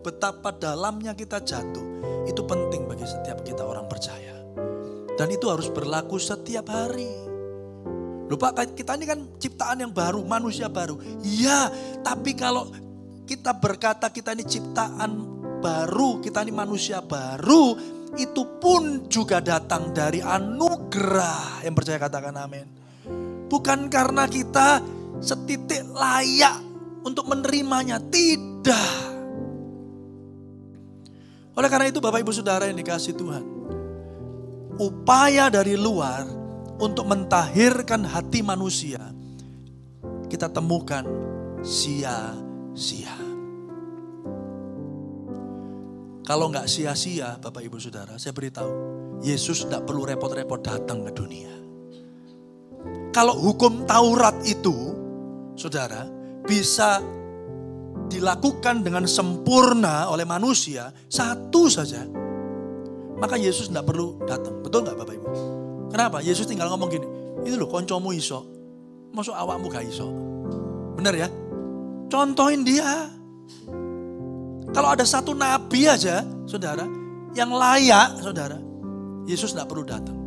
betapa 0.00 0.56
dalamnya 0.56 1.12
kita 1.12 1.44
jatuh, 1.44 1.84
itu 2.24 2.40
penting 2.48 2.88
bagi 2.88 3.04
setiap 3.04 3.44
kita 3.44 3.60
orang 3.60 3.84
percaya. 3.84 4.40
Dan 5.20 5.28
itu 5.28 5.52
harus 5.52 5.68
berlaku 5.68 6.16
setiap 6.16 6.72
hari. 6.72 7.12
Lupa 8.32 8.56
kita 8.56 8.96
ini 8.96 9.04
kan 9.04 9.20
ciptaan 9.36 9.84
yang 9.84 9.92
baru, 9.92 10.24
manusia 10.24 10.72
baru. 10.72 10.96
Iya, 11.20 11.68
tapi 12.00 12.32
kalau 12.32 12.72
kita 13.28 13.52
berkata 13.52 14.08
kita 14.08 14.32
ini 14.32 14.48
ciptaan 14.48 15.12
baru, 15.60 16.24
kita 16.24 16.40
ini 16.48 16.54
manusia 16.54 17.04
baru, 17.04 17.76
itu 18.16 18.42
pun 18.56 19.04
juga 19.12 19.44
datang 19.44 19.92
dari 19.92 20.24
anugerah. 20.24 21.60
Yang 21.60 21.74
percaya 21.76 21.98
katakan 22.00 22.34
amin. 22.40 22.79
Bukan 23.50 23.90
karena 23.90 24.30
kita 24.30 24.78
setitik 25.18 25.90
layak 25.90 26.62
untuk 27.02 27.26
menerimanya, 27.26 27.98
tidak. 28.08 29.10
Oleh 31.58 31.68
karena 31.68 31.90
itu 31.90 31.98
Bapak 31.98 32.22
Ibu 32.22 32.32
Saudara 32.32 32.70
yang 32.70 32.78
dikasih 32.78 33.18
Tuhan. 33.18 33.44
Upaya 34.80 35.52
dari 35.52 35.76
luar 35.76 36.24
untuk 36.80 37.04
mentahirkan 37.04 38.06
hati 38.06 38.40
manusia, 38.40 39.02
kita 40.30 40.48
temukan 40.48 41.04
sia-sia. 41.60 43.12
Kalau 46.24 46.48
nggak 46.48 46.70
sia-sia, 46.70 47.36
Bapak 47.42 47.60
Ibu 47.60 47.76
Saudara, 47.76 48.16
saya 48.16 48.32
beritahu, 48.32 48.72
Yesus 49.20 49.66
tidak 49.66 49.84
perlu 49.84 50.08
repot-repot 50.08 50.62
datang 50.64 51.04
ke 51.04 51.12
dunia. 51.12 51.59
Kalau 53.10 53.34
hukum 53.34 53.86
Taurat 53.90 54.38
itu, 54.46 54.94
Saudara, 55.58 56.06
bisa 56.46 57.02
dilakukan 58.10 58.82
dengan 58.86 59.06
sempurna 59.06 60.10
oleh 60.10 60.26
manusia, 60.26 60.94
satu 61.10 61.66
saja, 61.70 62.06
maka 63.18 63.34
Yesus 63.34 63.70
tidak 63.70 63.90
perlu 63.90 64.18
datang. 64.26 64.62
Betul 64.62 64.86
nggak 64.86 64.96
Bapak 64.98 65.14
Ibu? 65.14 65.28
Kenapa? 65.90 66.22
Yesus 66.22 66.46
tinggal 66.46 66.70
ngomong 66.70 66.90
gini, 66.90 67.06
itu 67.42 67.58
loh 67.58 67.66
koncomu 67.66 68.14
iso, 68.14 68.46
masuk 69.10 69.34
awakmu 69.34 69.66
gak 69.66 69.90
iso. 69.90 70.06
Bener 70.94 71.26
ya? 71.26 71.28
Contohin 72.06 72.62
dia. 72.62 73.10
Kalau 74.70 74.94
ada 74.94 75.02
satu 75.02 75.34
nabi 75.34 75.90
aja, 75.90 76.22
saudara, 76.46 76.86
yang 77.34 77.50
layak, 77.50 78.22
saudara, 78.22 78.58
Yesus 79.26 79.50
tidak 79.50 79.66
perlu 79.74 79.82
datang. 79.82 80.19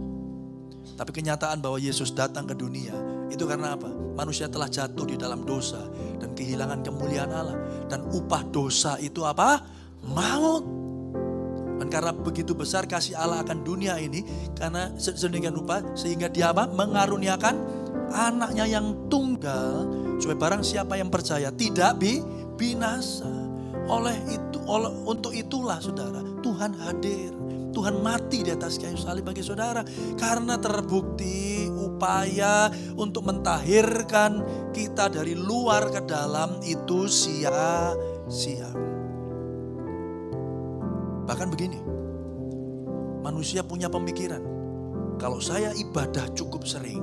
Tapi 0.94 1.10
kenyataan 1.10 1.58
bahwa 1.58 1.82
Yesus 1.82 2.14
datang 2.14 2.46
ke 2.46 2.54
dunia, 2.54 2.94
itu 3.34 3.44
karena 3.50 3.74
apa? 3.74 3.90
Manusia 4.14 4.46
telah 4.46 4.70
jatuh 4.70 5.10
di 5.10 5.18
dalam 5.18 5.42
dosa 5.42 5.82
dan 6.22 6.38
kehilangan 6.38 6.86
kemuliaan 6.86 7.34
Allah. 7.34 7.58
Dan 7.90 8.06
upah 8.14 8.46
dosa 8.54 9.02
itu 9.02 9.26
apa? 9.26 9.58
Maut. 10.06 10.66
Dan 11.82 11.90
karena 11.90 12.14
begitu 12.14 12.54
besar 12.54 12.86
kasih 12.86 13.18
Allah 13.18 13.42
akan 13.42 13.66
dunia 13.66 13.98
ini, 13.98 14.22
karena 14.54 14.94
sedemikian 14.96 15.58
rupa 15.58 15.82
sehingga 15.98 16.30
dia 16.30 16.54
apa? 16.54 16.70
Mengaruniakan 16.70 17.56
anaknya 18.14 18.70
yang 18.70 19.10
tunggal 19.10 19.90
supaya 20.22 20.38
barang 20.38 20.64
siapa 20.64 20.96
yang 20.96 21.10
percaya 21.10 21.50
tidak 21.50 21.98
bi 21.98 22.22
binasa. 22.56 23.28
Oleh 23.90 24.16
itu, 24.32 24.64
oleh, 24.64 24.94
untuk 25.04 25.36
itulah 25.36 25.82
saudara, 25.82 26.24
Tuhan 26.40 26.72
hadir. 26.78 27.43
Tuhan 27.74 28.00
mati 28.06 28.46
di 28.46 28.54
atas 28.54 28.78
kayu 28.78 28.96
salib 28.96 29.26
bagi 29.26 29.42
saudara. 29.42 29.82
Karena 30.16 30.62
terbukti 30.62 31.68
upaya 31.68 32.70
untuk 32.96 33.28
mentahirkan 33.28 34.46
kita 34.72 35.10
dari 35.10 35.34
luar 35.34 35.90
ke 35.90 36.06
dalam 36.06 36.62
itu 36.62 37.10
sia-sia. 37.10 38.70
Bahkan 41.24 41.48
begini, 41.50 41.80
manusia 43.26 43.64
punya 43.66 43.88
pemikiran, 43.88 44.44
kalau 45.18 45.40
saya 45.40 45.72
ibadah 45.74 46.28
cukup 46.36 46.68
sering, 46.68 47.02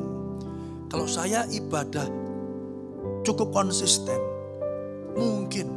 kalau 0.92 1.09
saya 1.09 1.48
ibadah 1.48 2.04
cukup 3.24 3.48
konsisten, 3.50 4.20
mungkin 5.16 5.72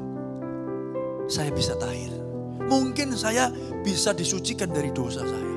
saya 1.32 1.50
bisa 1.56 1.80
tahir. 1.80 2.23
Mungkin 2.62 3.18
saya 3.18 3.50
bisa 3.82 4.14
disucikan 4.14 4.70
dari 4.70 4.90
dosa 4.94 5.26
saya. 5.26 5.54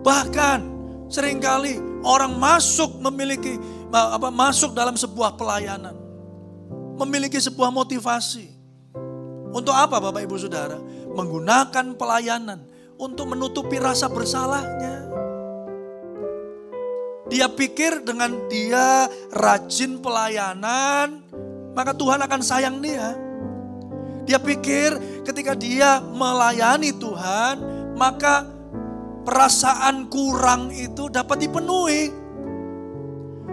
Bahkan 0.00 0.60
sering 1.12 1.38
kali 1.38 1.76
orang 2.04 2.36
masuk 2.40 2.96
memiliki 3.00 3.60
apa 3.92 4.32
masuk 4.32 4.72
dalam 4.72 4.96
sebuah 4.96 5.36
pelayanan, 5.36 5.92
memiliki 6.96 7.36
sebuah 7.36 7.68
motivasi 7.68 8.48
untuk 9.50 9.74
apa 9.74 9.98
Bapak 9.98 10.22
Ibu 10.24 10.36
Saudara? 10.40 10.78
Menggunakan 11.10 11.98
pelayanan 11.98 12.64
untuk 12.96 13.34
menutupi 13.34 13.82
rasa 13.82 14.06
bersalahnya. 14.06 15.10
Dia 17.30 17.46
pikir 17.46 18.02
dengan 18.02 18.50
dia 18.50 19.06
rajin 19.30 20.02
pelayanan, 20.02 21.22
maka 21.74 21.94
Tuhan 21.94 22.18
akan 22.26 22.40
sayang 22.42 22.82
dia. 22.82 23.14
Dia 24.30 24.38
pikir 24.38 24.94
ketika 25.26 25.58
dia 25.58 25.98
melayani 25.98 26.94
Tuhan, 26.94 27.58
maka 27.98 28.46
perasaan 29.26 30.06
kurang 30.06 30.70
itu 30.70 31.10
dapat 31.10 31.50
dipenuhi. 31.50 32.14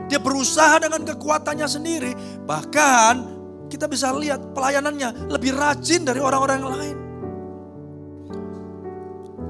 Dia 0.05 0.21
berusaha 0.21 0.77
dengan 0.77 1.01
kekuatannya 1.01 1.65
sendiri, 1.65 2.13
bahkan 2.45 3.25
kita 3.73 3.89
bisa 3.89 4.13
lihat 4.13 4.53
pelayanannya 4.53 5.33
lebih 5.33 5.57
rajin 5.57 6.05
dari 6.05 6.21
orang-orang 6.21 6.61
lain. 6.61 6.97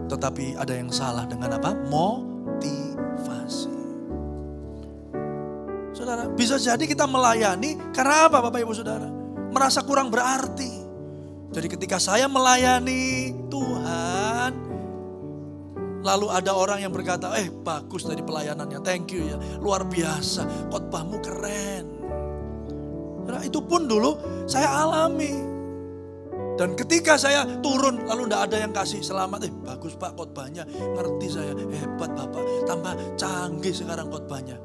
Tetapi 0.08 0.56
ada 0.56 0.80
yang 0.80 0.88
salah 0.96 1.28
dengan 1.28 1.60
apa? 1.60 1.76
Motivasi. 1.92 3.76
Saudara, 5.92 6.32
bisa 6.32 6.56
jadi 6.56 6.88
kita 6.88 7.04
melayani 7.04 7.76
karena 7.92 8.32
apa 8.32 8.40
Bapak 8.40 8.64
Ibu 8.64 8.72
Saudara? 8.72 9.12
Merasa 9.52 9.84
kurang 9.84 10.08
berarti. 10.08 10.77
Jadi 11.58 11.74
ketika 11.74 11.98
saya 11.98 12.30
melayani 12.30 13.34
Tuhan, 13.50 14.52
lalu 16.06 16.30
ada 16.30 16.54
orang 16.54 16.86
yang 16.86 16.94
berkata, 16.94 17.34
eh 17.34 17.50
bagus 17.50 18.06
tadi 18.06 18.22
pelayanannya, 18.22 18.78
thank 18.86 19.10
you 19.10 19.26
ya, 19.26 19.42
luar 19.58 19.82
biasa, 19.90 20.70
khotbahmu 20.70 21.18
keren. 21.18 21.86
Nah, 23.26 23.42
itu 23.42 23.58
pun 23.66 23.90
dulu 23.90 24.22
saya 24.46 24.70
alami. 24.86 25.34
Dan 26.62 26.78
ketika 26.78 27.18
saya 27.18 27.42
turun 27.66 28.06
lalu 28.06 28.30
tidak 28.30 28.42
ada 28.54 28.58
yang 28.62 28.74
kasih 28.74 29.02
selamat. 29.02 29.50
Eh 29.50 29.54
bagus 29.66 29.94
pak 29.98 30.14
khotbahnya. 30.14 30.66
Ngerti 30.66 31.28
saya. 31.30 31.54
Hebat 31.54 32.18
bapak. 32.18 32.66
Tambah 32.66 32.94
canggih 33.14 33.74
sekarang 33.74 34.10
khotbahnya. 34.10 34.58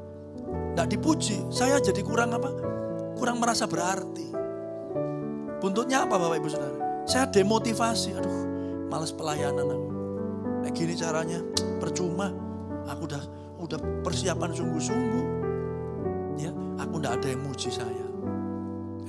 Tidak 0.73 0.87
dipuji. 0.89 1.37
Saya 1.53 1.77
jadi 1.77 2.01
kurang 2.01 2.33
apa? 2.33 2.49
Kurang 3.13 3.37
merasa 3.37 3.69
berarti. 3.69 4.25
Buntutnya 5.61 6.09
apa 6.09 6.17
bapak 6.17 6.41
ibu 6.41 6.49
saudara? 6.49 6.82
Saya 7.03 7.27
demotivasi. 7.27 8.15
Aduh 8.15 8.43
males 8.93 9.09
pelayanan 9.09 9.65
aku. 9.65 9.89
Nah 10.61 10.69
gini 10.69 10.93
caranya. 10.93 11.41
Percuma. 11.81 12.29
Aku 12.85 13.09
udah 13.09 13.23
udah 13.57 13.79
persiapan 14.05 14.53
sungguh-sungguh. 14.53 15.25
Ya, 16.37 16.51
aku 16.77 17.01
tidak 17.01 17.13
ada 17.17 17.27
yang 17.33 17.41
muji 17.41 17.69
saya. 17.73 18.05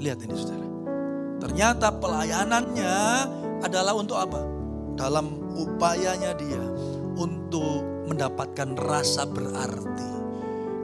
Lihat 0.00 0.24
ini 0.24 0.32
saudara. 0.32 0.68
Ternyata 1.44 1.92
pelayanannya 2.00 2.96
adalah 3.60 3.92
untuk 3.92 4.16
apa? 4.16 4.40
Dalam 4.94 5.52
upayanya 5.58 6.32
dia 6.38 6.64
untuk 7.18 7.82
mendapatkan 8.08 8.78
rasa 8.78 9.26
berarti. 9.26 10.10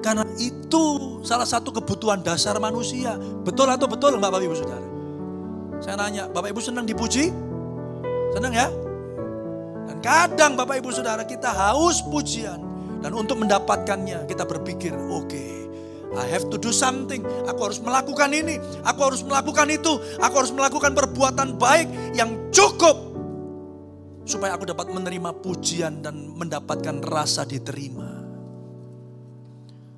Karena 0.00 0.26
itu 0.40 0.82
salah 1.22 1.46
satu 1.46 1.70
kebutuhan 1.70 2.24
dasar 2.26 2.58
manusia. 2.58 3.14
Betul 3.46 3.70
atau 3.70 3.86
betul 3.86 4.18
Bapak 4.18 4.42
Ibu 4.42 4.56
Saudara? 4.56 4.89
Saya 5.80 5.96
nanya, 5.96 6.28
Bapak 6.28 6.52
Ibu 6.52 6.60
senang 6.60 6.84
dipuji? 6.84 7.32
Senang 8.36 8.52
ya? 8.52 8.68
Dan 9.88 9.96
kadang 10.04 10.52
Bapak 10.54 10.78
Ibu 10.84 10.92
Saudara 10.92 11.24
kita 11.24 11.48
haus 11.50 12.04
pujian. 12.04 12.60
Dan 13.00 13.16
untuk 13.16 13.40
mendapatkannya 13.40 14.28
kita 14.28 14.44
berpikir, 14.44 14.92
oke, 14.92 15.24
okay, 15.24 15.64
I 16.20 16.28
have 16.28 16.52
to 16.52 16.60
do 16.60 16.68
something. 16.68 17.24
Aku 17.48 17.64
harus 17.64 17.80
melakukan 17.80 18.28
ini, 18.36 18.60
aku 18.84 19.00
harus 19.08 19.24
melakukan 19.24 19.72
itu, 19.72 19.96
aku 20.20 20.34
harus 20.36 20.52
melakukan 20.52 20.92
perbuatan 20.92 21.56
baik 21.56 21.88
yang 22.12 22.52
cukup 22.52 23.10
supaya 24.28 24.54
aku 24.54 24.68
dapat 24.68 24.92
menerima 24.92 25.32
pujian 25.40 26.04
dan 26.04 26.36
mendapatkan 26.36 27.00
rasa 27.02 27.48
diterima. 27.48 28.20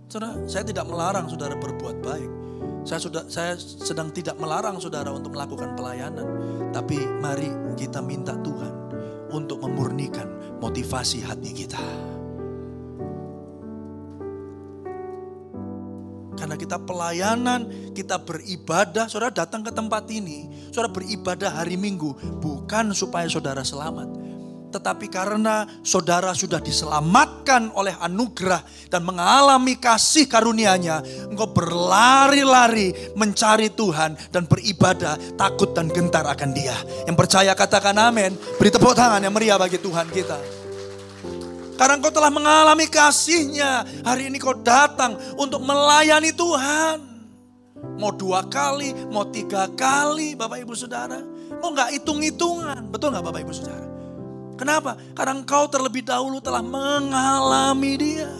Saudara, 0.06 0.44
saya 0.46 0.62
tidak 0.62 0.86
melarang 0.86 1.26
saudara 1.26 1.58
berbuat 1.58 1.96
baik. 2.04 2.41
Saya 2.82 2.98
sudah 2.98 3.22
saya 3.30 3.54
sedang 3.58 4.10
tidak 4.10 4.34
melarang 4.42 4.82
saudara 4.82 5.14
untuk 5.14 5.38
melakukan 5.38 5.78
pelayanan, 5.78 6.26
tapi 6.74 6.98
mari 7.22 7.50
kita 7.78 8.02
minta 8.02 8.34
Tuhan 8.42 8.74
untuk 9.30 9.62
memurnikan 9.62 10.58
motivasi 10.58 11.22
hati 11.22 11.50
kita. 11.54 11.82
Karena 16.42 16.58
kita 16.58 16.82
pelayanan, 16.82 17.70
kita 17.94 18.18
beribadah, 18.18 19.06
saudara 19.06 19.30
datang 19.30 19.62
ke 19.62 19.70
tempat 19.70 20.10
ini, 20.10 20.50
saudara 20.74 20.90
beribadah 20.90 21.54
hari 21.54 21.78
Minggu, 21.78 22.18
bukan 22.42 22.90
supaya 22.90 23.30
saudara 23.30 23.62
selamat. 23.62 24.31
Tetapi 24.72 25.06
karena 25.12 25.68
saudara 25.84 26.32
sudah 26.32 26.56
diselamatkan 26.56 27.68
oleh 27.76 27.92
anugerah 28.00 28.64
dan 28.88 29.04
mengalami 29.04 29.76
kasih 29.76 30.24
karunia-Nya, 30.24 31.28
engkau 31.28 31.52
berlari-lari 31.52 33.12
mencari 33.12 33.68
Tuhan 33.68 34.16
dan 34.32 34.48
beribadah, 34.48 35.20
takut 35.36 35.76
dan 35.76 35.92
gentar 35.92 36.24
akan 36.24 36.50
Dia. 36.56 36.74
Yang 37.04 37.16
percaya 37.20 37.52
katakan 37.52 37.92
amin. 38.00 38.32
Beri 38.56 38.72
tepuk 38.72 38.96
tangan 38.96 39.20
yang 39.20 39.36
meriah 39.36 39.60
bagi 39.60 39.76
Tuhan 39.76 40.08
kita. 40.08 40.62
Karena 41.76 41.98
engkau 42.00 42.14
telah 42.14 42.32
mengalami 42.32 42.88
kasihnya. 42.88 43.84
Hari 44.06 44.32
ini 44.32 44.40
kau 44.40 44.56
datang 44.56 45.20
untuk 45.36 45.60
melayani 45.60 46.32
Tuhan. 46.32 47.12
Mau 47.98 48.14
dua 48.14 48.46
kali, 48.46 48.94
mau 49.10 49.26
tiga 49.26 49.66
kali 49.74 50.38
Bapak 50.38 50.62
Ibu 50.62 50.72
Saudara. 50.78 51.18
Mau 51.58 51.74
nggak 51.74 51.98
hitung-hitungan. 51.98 52.88
Betul 52.88 53.12
nggak 53.12 53.24
Bapak 53.26 53.40
Ibu 53.42 53.52
Saudara? 53.52 53.91
Kenapa? 54.62 54.94
Karena 55.18 55.42
engkau 55.42 55.66
terlebih 55.66 56.06
dahulu 56.06 56.38
telah 56.38 56.62
mengalami 56.62 57.98
dia. 57.98 58.30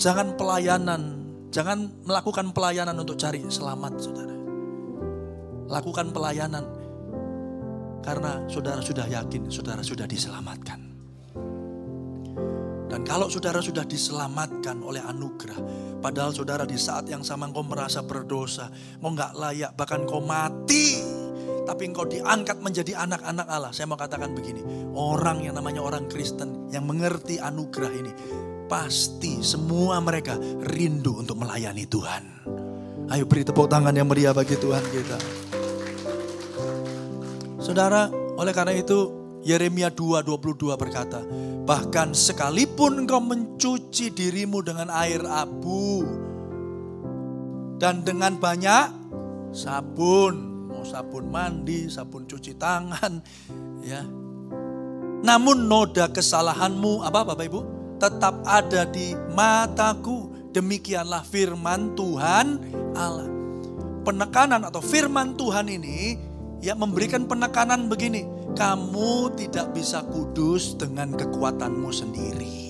Jangan 0.00 0.40
pelayanan, 0.40 1.02
jangan 1.52 1.92
melakukan 2.08 2.56
pelayanan 2.56 2.96
untuk 2.96 3.20
cari 3.20 3.44
selamat 3.44 3.92
saudara. 4.00 4.36
Lakukan 5.68 6.16
pelayanan 6.16 6.64
karena 8.00 8.40
saudara 8.48 8.80
sudah 8.80 9.04
yakin, 9.04 9.52
saudara 9.52 9.84
sudah 9.84 10.08
diselamatkan. 10.08 10.80
Dan 12.88 13.04
kalau 13.04 13.28
saudara 13.28 13.60
sudah 13.60 13.84
diselamatkan 13.84 14.80
oleh 14.80 15.04
anugerah, 15.04 15.60
padahal 16.00 16.32
saudara 16.32 16.64
di 16.64 16.80
saat 16.80 17.04
yang 17.12 17.20
sama 17.20 17.52
engkau 17.52 17.68
merasa 17.68 18.00
berdosa, 18.00 18.72
engkau 18.96 19.12
nggak 19.12 19.32
layak, 19.36 19.70
bahkan 19.76 20.08
engkau 20.08 20.24
mati, 20.24 20.95
tapi 21.66 21.90
engkau 21.90 22.06
diangkat 22.06 22.62
menjadi 22.62 22.94
anak-anak 22.94 23.46
Allah. 23.50 23.74
Saya 23.74 23.90
mau 23.90 23.98
katakan 23.98 24.32
begini, 24.32 24.62
orang 24.94 25.42
yang 25.42 25.58
namanya 25.58 25.82
orang 25.82 26.06
Kristen 26.06 26.70
yang 26.70 26.86
mengerti 26.86 27.42
anugerah 27.42 27.92
ini, 27.92 28.12
pasti 28.70 29.42
semua 29.42 29.98
mereka 29.98 30.38
rindu 30.62 31.18
untuk 31.18 31.42
melayani 31.42 31.84
Tuhan. 31.90 32.22
Ayo 33.10 33.26
beri 33.26 33.42
tepuk 33.42 33.66
tangan 33.66 33.94
yang 33.94 34.06
meriah 34.06 34.34
bagi 34.34 34.54
Tuhan 34.54 34.82
kita. 34.82 35.18
Saudara, 37.58 38.06
oleh 38.38 38.54
karena 38.54 38.78
itu 38.78 39.26
Yeremia 39.42 39.94
2:22 39.94 40.74
berkata, 40.74 41.22
"Bahkan 41.66 42.14
sekalipun 42.14 43.06
engkau 43.06 43.22
mencuci 43.22 44.10
dirimu 44.10 44.62
dengan 44.62 44.90
air 44.90 45.22
abu 45.22 46.02
dan 47.78 48.02
dengan 48.02 48.34
banyak 48.38 48.90
sabun, 49.54 50.55
sabun 50.86 51.26
mandi, 51.26 51.90
sabun 51.90 52.30
cuci 52.30 52.54
tangan, 52.54 53.18
ya. 53.82 54.06
Namun 55.26 55.66
noda 55.66 56.06
kesalahanmu 56.06 57.02
apa 57.02 57.26
Bapak 57.26 57.46
Ibu? 57.50 57.60
Tetap 57.98 58.46
ada 58.46 58.86
di 58.86 59.18
mataku. 59.34 60.30
Demikianlah 60.54 61.20
firman 61.26 61.92
Tuhan 61.98 62.62
Allah. 62.96 63.28
Penekanan 64.06 64.62
atau 64.64 64.80
firman 64.80 65.34
Tuhan 65.34 65.68
ini 65.68 66.16
ya 66.64 66.72
memberikan 66.72 67.28
penekanan 67.28 67.90
begini, 67.92 68.24
kamu 68.56 69.36
tidak 69.36 69.76
bisa 69.76 70.00
kudus 70.06 70.78
dengan 70.78 71.12
kekuatanmu 71.12 71.90
sendiri. 71.92 72.64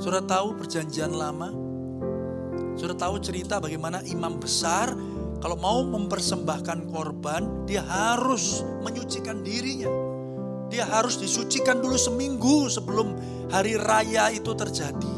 Sudah 0.00 0.24
tahu 0.24 0.56
perjanjian 0.56 1.12
lama? 1.12 1.69
Sudah 2.78 2.96
tahu 2.96 3.18
cerita 3.22 3.58
bagaimana 3.58 4.02
imam 4.06 4.38
besar 4.38 4.92
kalau 5.40 5.56
mau 5.56 5.80
mempersembahkan 5.88 6.92
korban, 6.92 7.64
dia 7.64 7.80
harus 7.80 8.60
menyucikan 8.84 9.40
dirinya. 9.40 9.88
Dia 10.68 10.84
harus 10.84 11.16
disucikan 11.16 11.80
dulu 11.80 11.96
seminggu 11.96 12.68
sebelum 12.68 13.16
hari 13.48 13.80
raya 13.80 14.28
itu 14.28 14.52
terjadi. 14.52 15.16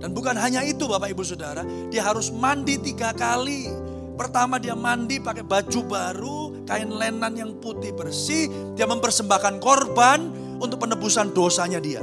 Dan 0.00 0.16
bukan 0.16 0.34
hanya 0.40 0.64
itu 0.64 0.88
Bapak 0.88 1.12
Ibu 1.12 1.22
Saudara, 1.28 1.62
dia 1.92 2.08
harus 2.08 2.32
mandi 2.32 2.80
tiga 2.80 3.12
kali. 3.12 3.68
Pertama 4.16 4.56
dia 4.56 4.72
mandi 4.72 5.20
pakai 5.20 5.44
baju 5.44 5.80
baru, 5.84 6.40
kain 6.64 6.88
lenan 6.88 7.36
yang 7.36 7.52
putih 7.60 7.92
bersih. 7.92 8.48
Dia 8.72 8.88
mempersembahkan 8.88 9.60
korban 9.60 10.32
untuk 10.56 10.88
penebusan 10.88 11.36
dosanya 11.36 11.84
dia. 11.84 12.00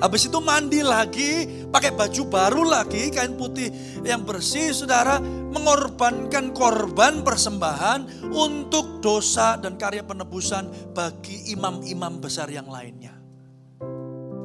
Habis 0.00 0.32
itu 0.32 0.40
mandi 0.40 0.80
lagi, 0.80 1.44
pakai 1.68 1.92
baju 1.92 2.22
baru 2.32 2.62
lagi, 2.64 3.12
kain 3.12 3.36
putih 3.36 3.68
yang 4.00 4.24
bersih, 4.24 4.72
saudara, 4.72 5.20
mengorbankan 5.52 6.56
korban 6.56 7.20
persembahan 7.20 8.32
untuk 8.32 9.04
dosa 9.04 9.60
dan 9.60 9.76
karya 9.76 10.00
penebusan 10.00 10.96
bagi 10.96 11.52
imam-imam 11.52 12.16
besar 12.16 12.48
yang 12.48 12.66
lainnya. 12.72 13.12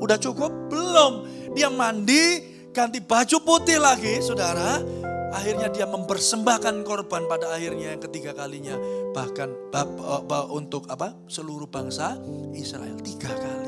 Udah 0.03 0.19
cukup? 0.19 0.51
Belum. 0.67 1.23
Dia 1.55 1.71
mandi, 1.71 2.43
ganti 2.75 2.99
baju 2.99 3.37
putih 3.39 3.79
lagi, 3.79 4.19
saudara. 4.19 4.83
Akhirnya 5.31 5.67
dia 5.67 5.87
mempersembahkan 5.87 6.83
korban 6.87 7.27
pada 7.27 7.55
akhirnya 7.55 7.95
yang 7.95 8.01
ketiga 8.03 8.31
kalinya. 8.31 8.75
Bahkan 9.11 9.71
uh, 9.71 10.47
untuk 10.51 10.87
apa? 10.91 11.15
Seluruh 11.27 11.67
bangsa 11.67 12.19
Israel. 12.55 12.95
Tiga 13.03 13.31
kali. 13.35 13.64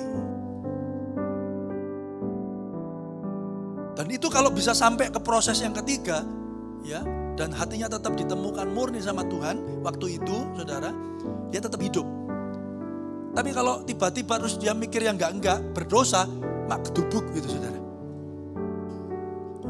Dan 3.97 4.13
itu 4.13 4.29
kalau 4.29 4.53
bisa 4.53 4.77
sampai 4.77 5.09
ke 5.09 5.17
proses 5.17 5.57
yang 5.57 5.73
ketiga, 5.73 6.21
ya, 6.85 7.01
dan 7.33 7.49
hatinya 7.49 7.89
tetap 7.89 8.13
ditemukan 8.13 8.69
murni 8.69 9.01
sama 9.01 9.25
Tuhan, 9.25 9.81
waktu 9.81 10.21
itu, 10.21 10.37
saudara, 10.53 10.93
dia 11.49 11.57
tetap 11.57 11.81
hidup. 11.81 12.05
Tapi 13.33 13.49
kalau 13.57 13.81
tiba-tiba 13.81 14.37
terus 14.37 14.61
dia 14.61 14.77
mikir 14.77 15.01
yang 15.01 15.17
enggak-enggak, 15.17 15.73
berdosa, 15.73 16.29
mak 16.69 16.85
kedubuk 16.85 17.25
gitu 17.33 17.57
saudara. 17.57 17.79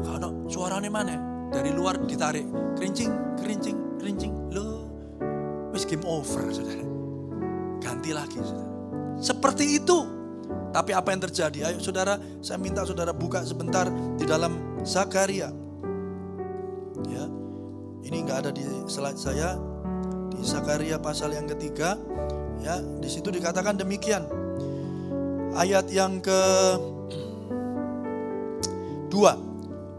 Kalau 0.04 0.44
suaranya 0.44 0.92
mana? 0.92 1.16
Dari 1.48 1.72
luar 1.72 1.96
ditarik. 1.96 2.44
Kerincing, 2.76 3.40
kerincing, 3.40 3.76
kerincing. 3.96 4.32
Lo, 4.52 4.84
wis 5.72 5.88
game 5.88 6.04
over, 6.04 6.52
saudara. 6.52 6.84
Ganti 7.80 8.12
lagi, 8.12 8.36
saudara. 8.44 8.72
Seperti 9.20 9.80
itu. 9.80 10.17
Tapi 10.68 10.92
apa 10.92 11.08
yang 11.10 11.22
terjadi? 11.24 11.72
Ayo 11.72 11.80
saudara, 11.80 12.20
saya 12.44 12.60
minta 12.60 12.84
saudara 12.84 13.16
buka 13.16 13.40
sebentar 13.42 13.88
di 14.20 14.24
dalam 14.28 14.80
Zakaria. 14.84 15.48
Ya, 17.08 17.24
ini 18.04 18.16
nggak 18.22 18.38
ada 18.46 18.50
di 18.52 18.64
slide 18.84 19.18
saya. 19.18 19.56
Di 20.28 20.44
Zakaria 20.44 21.00
pasal 21.00 21.34
yang 21.34 21.48
ketiga, 21.48 21.96
ya, 22.60 22.78
di 22.78 23.08
situ 23.08 23.32
dikatakan 23.32 23.80
demikian. 23.80 24.28
Ayat 25.56 25.88
yang 25.90 26.20
ke 26.20 26.40
dua. 29.08 29.47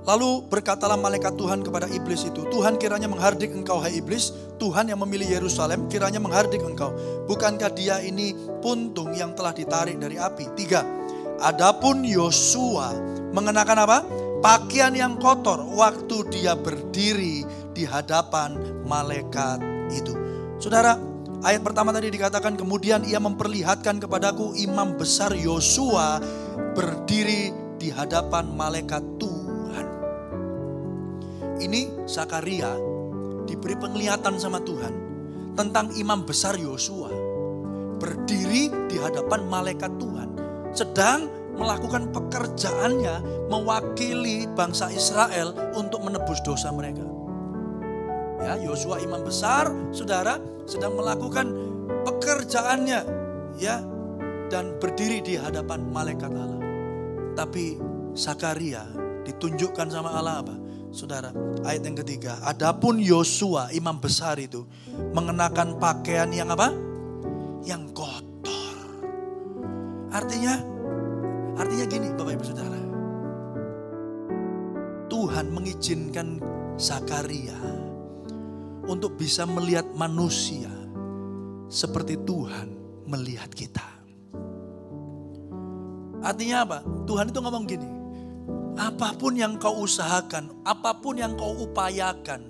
Lalu 0.08 0.48
berkatalah 0.48 0.96
malaikat 0.96 1.36
Tuhan 1.36 1.60
kepada 1.60 1.86
iblis 1.92 2.24
itu, 2.24 2.48
Tuhan 2.48 2.80
kiranya 2.80 3.12
menghardik 3.12 3.52
engkau 3.52 3.84
hai 3.84 4.00
iblis, 4.00 4.32
Tuhan 4.56 4.88
yang 4.88 5.00
memilih 5.04 5.28
Yerusalem 5.28 5.92
kiranya 5.92 6.24
menghardik 6.24 6.64
engkau. 6.64 6.96
Bukankah 7.28 7.72
dia 7.76 8.00
ini 8.00 8.32
puntung 8.64 9.12
yang 9.12 9.36
telah 9.36 9.52
ditarik 9.52 10.00
dari 10.00 10.16
api? 10.16 10.56
Tiga, 10.56 10.82
adapun 11.44 12.08
Yosua 12.08 12.96
mengenakan 13.36 13.78
apa? 13.86 14.00
Pakaian 14.40 14.96
yang 14.96 15.20
kotor 15.20 15.68
waktu 15.76 16.24
dia 16.32 16.56
berdiri 16.56 17.44
di 17.76 17.84
hadapan 17.84 18.56
malaikat 18.88 19.60
itu. 19.92 20.16
Saudara, 20.64 20.96
Ayat 21.40 21.64
pertama 21.64 21.96
tadi 21.96 22.12
dikatakan 22.12 22.60
kemudian 22.60 23.08
ia 23.08 23.16
memperlihatkan 23.16 24.04
kepadaku 24.04 24.60
imam 24.60 25.00
besar 25.00 25.32
Yosua 25.32 26.20
berdiri 26.76 27.56
di 27.80 27.88
hadapan 27.88 28.52
malaikat 28.52 29.00
Tuhan. 29.16 29.29
Ini 31.60 32.08
Sakaria 32.08 32.72
diberi 33.44 33.76
penglihatan 33.76 34.40
sama 34.40 34.64
Tuhan 34.64 34.94
tentang 35.60 35.92
imam 36.00 36.24
besar 36.24 36.56
Yosua 36.56 37.12
berdiri 38.00 38.72
di 38.88 38.96
hadapan 38.96 39.44
malaikat 39.52 39.92
Tuhan 40.00 40.30
sedang 40.72 41.28
melakukan 41.60 42.16
pekerjaannya 42.16 43.48
mewakili 43.52 44.48
bangsa 44.56 44.88
Israel 44.88 45.52
untuk 45.76 46.00
menebus 46.08 46.40
dosa 46.48 46.72
mereka. 46.72 47.04
Ya, 48.40 48.56
Yosua 48.56 49.04
imam 49.04 49.20
besar, 49.28 49.68
saudara, 49.92 50.40
sedang 50.64 50.96
melakukan 50.96 51.52
pekerjaannya, 52.08 53.02
ya, 53.60 53.84
dan 54.48 54.80
berdiri 54.80 55.20
di 55.20 55.36
hadapan 55.36 55.84
malaikat 55.92 56.32
Allah. 56.32 56.64
Tapi 57.36 57.76
Sakaria 58.16 58.88
ditunjukkan 59.28 59.92
sama 59.92 60.16
Allah 60.16 60.40
apa? 60.40 60.56
Saudara, 60.90 61.30
ayat 61.62 61.86
yang 61.86 61.98
ketiga, 62.02 62.42
adapun 62.42 62.98
Yosua 62.98 63.70
imam 63.74 64.02
besar 64.02 64.42
itu 64.42 64.66
mengenakan 65.14 65.78
pakaian 65.78 66.30
yang 66.34 66.50
apa? 66.50 66.74
Yang 67.62 67.94
kotor. 67.94 68.78
Artinya 70.10 70.80
Artinya 71.60 71.86
gini 71.92 72.08
Bapak 72.16 72.34
Ibu 72.40 72.46
Saudara. 72.48 72.82
Tuhan 75.12 75.52
mengizinkan 75.52 76.40
Zakaria 76.80 77.60
untuk 78.88 79.20
bisa 79.20 79.44
melihat 79.44 79.84
manusia 79.92 80.72
seperti 81.68 82.16
Tuhan 82.24 82.72
melihat 83.04 83.52
kita. 83.52 83.84
Artinya 86.24 86.64
apa? 86.64 86.80
Tuhan 87.04 87.36
itu 87.36 87.40
ngomong 87.44 87.68
gini, 87.68 87.90
apa 88.80 89.12
pun 89.12 89.36
yang 89.36 89.60
kau 89.60 89.84
usahakan, 89.84 90.64
apa 90.64 90.96
pun 91.04 91.20
yang 91.20 91.36
kau 91.36 91.52
upayakan, 91.68 92.48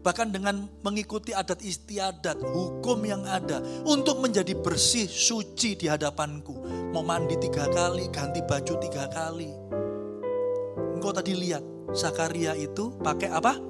bahkan 0.00 0.32
dengan 0.32 0.64
mengikuti 0.80 1.36
adat 1.36 1.60
istiadat, 1.60 2.40
hukum 2.40 3.04
yang 3.04 3.20
ada 3.28 3.60
untuk 3.84 4.24
menjadi 4.24 4.56
bersih, 4.56 5.04
suci 5.04 5.76
di 5.76 5.86
hadapanku 5.86 6.56
mau 6.96 7.04
mandi 7.04 7.36
tiga 7.36 7.68
kali, 7.68 8.08
ganti 8.08 8.40
baju 8.40 8.74
tiga 8.80 9.04
kali. 9.12 9.52
Engkau 10.96 11.12
tadi 11.12 11.36
lihat, 11.36 11.60
Zakaria 11.92 12.56
itu 12.56 12.96
pakai 13.04 13.28
apa? 13.28 13.60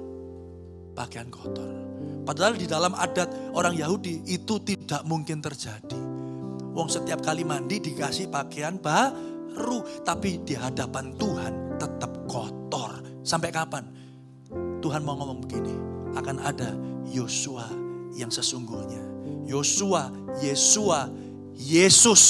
Pakaian 0.95 1.27
kotor. 1.27 1.75
Padahal 2.23 2.55
di 2.55 2.67
dalam 2.67 2.95
adat 2.95 3.51
orang 3.51 3.75
Yahudi 3.75 4.23
itu 4.31 4.63
tidak 4.63 5.03
mungkin 5.03 5.43
terjadi. 5.43 5.99
Wong 6.71 6.87
setiap 6.87 7.19
kali 7.19 7.43
mandi 7.43 7.83
dikasih 7.83 8.31
pakaian 8.31 8.79
baru, 9.57 9.81
tapi 10.05 10.45
di 10.45 10.53
hadapan 10.53 11.17
Tuhan 11.17 11.81
tetap 11.81 12.13
kotor. 12.29 13.01
Sampai 13.25 13.49
kapan? 13.49 13.89
Tuhan 14.77 15.01
mau 15.01 15.17
ngomong 15.17 15.41
begini, 15.41 15.73
akan 16.13 16.37
ada 16.45 16.77
Yosua 17.09 17.65
yang 18.13 18.29
sesungguhnya. 18.29 19.01
Yosua, 19.49 20.13
Yesua, 20.45 21.09
Yesus 21.57 22.23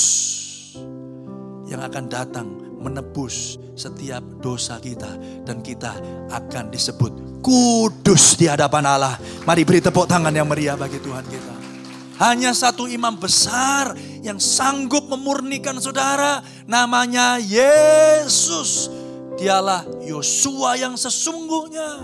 yang 1.67 1.83
akan 1.83 2.07
datang 2.07 2.47
menebus 2.79 3.59
setiap 3.75 4.23
dosa 4.39 4.79
kita 4.79 5.19
dan 5.43 5.59
kita 5.59 5.99
akan 6.31 6.71
disebut 6.71 7.43
kudus 7.43 8.39
di 8.39 8.47
hadapan 8.47 8.87
Allah. 8.87 9.19
Mari 9.43 9.67
beri 9.67 9.83
tepuk 9.83 10.07
tangan 10.07 10.31
yang 10.31 10.47
meriah 10.47 10.79
bagi 10.79 11.03
Tuhan 11.03 11.27
kita. 11.27 11.56
Hanya 12.17 12.49
satu 12.49 12.89
imam 12.89 13.13
besar 13.21 13.93
yang 14.25 14.41
sanggup 14.41 15.06
memurnikan 15.06 15.77
saudara 15.77 16.41
namanya 16.65 17.38
Yesus. 17.38 18.89
Dialah 19.38 19.86
Yosua 20.01 20.82
yang 20.82 20.97
sesungguhnya. 20.97 22.01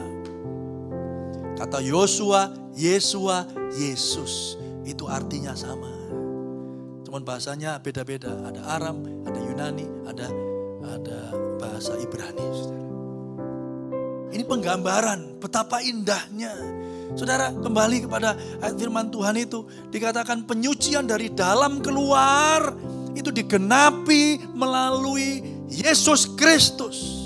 Kata 1.58 1.82
Yosua, 1.82 2.54
Yesua, 2.78 3.50
Yesus 3.74 4.62
itu 4.86 5.10
artinya 5.10 5.58
sama. 5.58 5.90
Cuman 7.10 7.26
bahasanya 7.26 7.82
beda-beda. 7.82 8.30
Ada 8.54 8.62
Aram, 8.78 9.26
ada 9.26 9.40
Yunani, 9.42 9.88
ada 10.06 10.28
ada 10.94 11.20
bahasa 11.58 11.98
Ibrani. 11.98 12.50
Ini 14.34 14.44
penggambaran 14.50 15.38
betapa 15.38 15.82
indahnya. 15.82 16.83
Saudara, 17.14 17.54
kembali 17.54 18.10
kepada 18.10 18.34
ayat 18.58 18.74
firman 18.74 19.14
Tuhan 19.14 19.38
itu 19.38 19.70
dikatakan 19.94 20.50
penyucian 20.50 21.06
dari 21.06 21.30
dalam 21.30 21.78
keluar 21.78 22.74
itu 23.14 23.30
digenapi 23.30 24.42
melalui 24.58 25.46
Yesus 25.70 26.26
Kristus. 26.34 27.22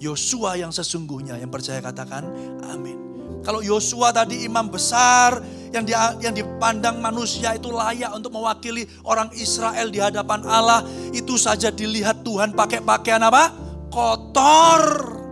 Yosua 0.00 0.56
yang 0.56 0.72
sesungguhnya 0.72 1.36
yang 1.36 1.52
percaya 1.52 1.80
katakan 1.84 2.28
amin. 2.64 2.96
Kalau 3.44 3.60
Yosua 3.60 4.08
tadi 4.08 4.48
imam 4.48 4.72
besar, 4.72 5.36
yang 5.68 5.84
dia, 5.84 6.16
yang 6.24 6.32
dipandang 6.32 6.96
manusia 7.02 7.52
itu 7.52 7.68
layak 7.68 8.08
untuk 8.16 8.32
mewakili 8.32 8.88
orang 9.04 9.28
Israel 9.36 9.92
di 9.92 10.00
hadapan 10.00 10.40
Allah, 10.48 10.80
itu 11.12 11.36
saja 11.36 11.68
dilihat 11.68 12.24
Tuhan 12.24 12.56
pakai 12.56 12.80
pakaian 12.80 13.20
apa? 13.20 13.52
Kotor. 13.92 15.23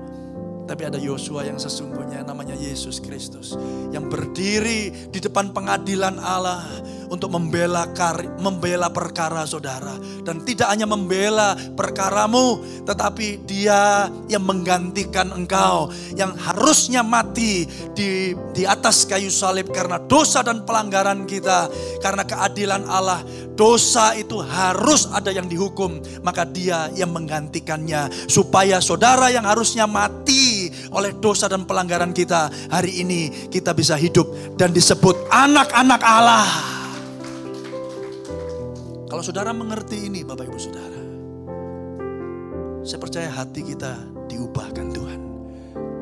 Tapi 0.62 0.82
ada 0.86 0.98
Yosua 0.98 1.44
yang 1.44 1.58
sesungguhnya 1.58 2.22
namanya 2.22 2.54
Yesus 2.54 3.02
Kristus 3.02 3.54
yang 3.90 4.06
berdiri 4.06 5.10
di 5.10 5.18
depan 5.18 5.50
pengadilan 5.50 6.16
Allah 6.22 6.64
untuk 7.12 7.28
membela 7.28 7.84
kar, 7.92 8.24
membela 8.40 8.88
perkara 8.88 9.44
saudara. 9.44 9.92
Dan 10.24 10.40
tidak 10.48 10.72
hanya 10.72 10.88
membela 10.88 11.52
perkaramu 11.76 12.64
tetapi 12.88 13.44
dia 13.44 14.08
yang 14.32 14.48
menggantikan 14.48 15.28
engkau 15.36 15.92
yang 16.16 16.32
harusnya 16.40 17.04
mati 17.04 17.68
di 17.92 18.32
di 18.56 18.64
atas 18.64 19.04
kayu 19.04 19.28
salib 19.28 19.68
karena 19.68 20.00
dosa 20.08 20.40
dan 20.40 20.64
pelanggaran 20.64 21.28
kita. 21.28 21.68
Karena 22.00 22.24
keadilan 22.24 22.88
Allah 22.88 23.20
dosa 23.52 24.16
itu 24.16 24.40
harus 24.40 25.04
ada 25.12 25.28
yang 25.28 25.44
dihukum. 25.44 26.00
Maka 26.24 26.48
dia 26.48 26.88
yang 26.96 27.12
menggantikannya 27.12 28.08
supaya 28.24 28.80
saudara 28.80 29.28
yang 29.28 29.44
harusnya 29.44 29.84
mati 29.84 30.72
oleh 30.88 31.12
dosa 31.20 31.44
dan 31.52 31.68
pelanggaran 31.68 32.16
kita 32.16 32.48
hari 32.72 33.04
ini 33.04 33.50
kita 33.52 33.76
bisa 33.76 33.98
hidup 33.98 34.56
dan 34.56 34.72
disebut 34.72 35.28
anak-anak 35.28 36.00
Allah 36.00 36.81
kalau 39.12 39.20
saudara 39.20 39.52
mengerti 39.52 40.08
ini 40.08 40.24
Bapak 40.24 40.48
Ibu 40.48 40.56
Saudara. 40.56 41.02
Saya 42.80 42.96
percaya 42.96 43.28
hati 43.28 43.60
kita 43.60 43.92
diubahkan 44.24 44.88
Tuhan. 44.88 45.20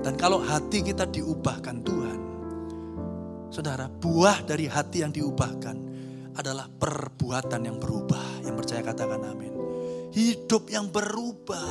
Dan 0.06 0.14
kalau 0.14 0.38
hati 0.38 0.78
kita 0.86 1.10
diubahkan 1.10 1.82
Tuhan. 1.82 2.20
Saudara, 3.50 3.90
buah 3.90 4.46
dari 4.46 4.70
hati 4.70 5.02
yang 5.02 5.10
diubahkan 5.10 5.74
adalah 6.38 6.70
perbuatan 6.70 7.66
yang 7.66 7.82
berubah. 7.82 8.46
Yang 8.46 8.54
percaya 8.62 8.82
katakan 8.86 9.26
amin. 9.26 9.58
Hidup 10.14 10.70
yang 10.70 10.86
berubah. 10.94 11.66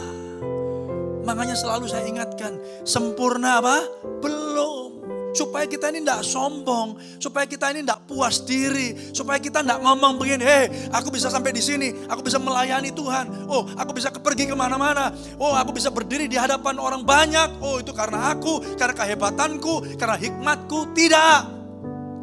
Makanya 1.23 1.55
selalu 1.55 1.87
saya 1.87 2.03
ingatkan, 2.03 2.59
sempurna 2.83 3.63
apa? 3.63 3.87
Belum. 4.19 4.91
Supaya 5.29 5.69
kita 5.69 5.93
ini 5.93 6.01
tidak 6.01 6.25
sombong, 6.25 6.97
supaya 7.21 7.45
kita 7.45 7.69
ini 7.69 7.85
tidak 7.85 8.01
puas 8.09 8.41
diri, 8.41 8.97
supaya 9.13 9.37
kita 9.37 9.61
tidak 9.61 9.79
ngomong 9.85 10.17
begini, 10.17 10.41
hei 10.41 10.65
aku 10.89 11.13
bisa 11.13 11.29
sampai 11.29 11.53
di 11.53 11.61
sini, 11.61 11.93
aku 12.09 12.25
bisa 12.25 12.41
melayani 12.41 12.89
Tuhan, 12.89 13.45
oh 13.45 13.69
aku 13.77 13.93
bisa 13.93 14.09
pergi 14.09 14.49
ke 14.49 14.55
mana-mana, 14.57 15.13
oh 15.37 15.53
aku 15.53 15.77
bisa 15.77 15.93
berdiri 15.93 16.25
di 16.25 16.33
hadapan 16.33 16.81
orang 16.81 17.05
banyak, 17.05 17.61
oh 17.61 17.77
itu 17.77 17.93
karena 17.93 18.33
aku, 18.33 18.61
karena 18.73 18.95
kehebatanku, 18.97 19.97
karena 20.01 20.17
hikmatku, 20.17 20.97
tidak. 20.97 21.61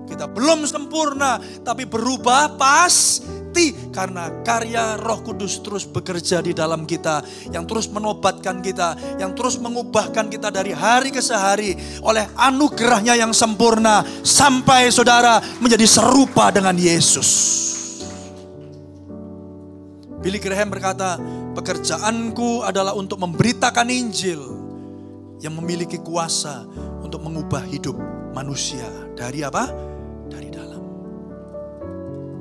Kita 0.07 0.31
belum 0.31 0.67
sempurna, 0.71 1.43
tapi 1.67 1.83
berubah 1.83 2.55
pas 2.55 3.19
karena 3.91 4.29
karya 4.45 5.01
Roh 5.01 5.25
Kudus 5.25 5.61
terus 5.65 5.89
bekerja 5.89 6.45
di 6.45 6.53
dalam 6.53 6.85
kita, 6.85 7.25
yang 7.51 7.65
terus 7.65 7.89
menobatkan 7.89 8.61
kita, 8.61 9.17
yang 9.17 9.33
terus 9.33 9.57
mengubahkan 9.57 10.29
kita 10.29 10.53
dari 10.53 10.77
hari 10.77 11.09
ke 11.09 11.25
sehari 11.25 11.75
oleh 12.05 12.29
anugerahnya 12.37 13.17
yang 13.17 13.33
sempurna 13.33 14.05
sampai 14.21 14.93
saudara 14.93 15.41
menjadi 15.59 15.89
serupa 15.89 16.53
dengan 16.53 16.77
Yesus. 16.77 17.65
Billy 20.21 20.43
Graham 20.43 20.75
berkata, 20.75 21.17
pekerjaanku 21.55 22.67
adalah 22.67 22.99
untuk 22.99 23.23
memberitakan 23.23 23.87
Injil 23.89 24.43
yang 25.39 25.55
memiliki 25.55 26.03
kuasa 26.03 26.67
untuk 26.99 27.23
mengubah 27.23 27.63
hidup 27.69 27.95
manusia 28.35 28.89
dari 29.15 29.47
apa? 29.47 29.71
Dari 30.27 30.49
dalam. 30.51 30.83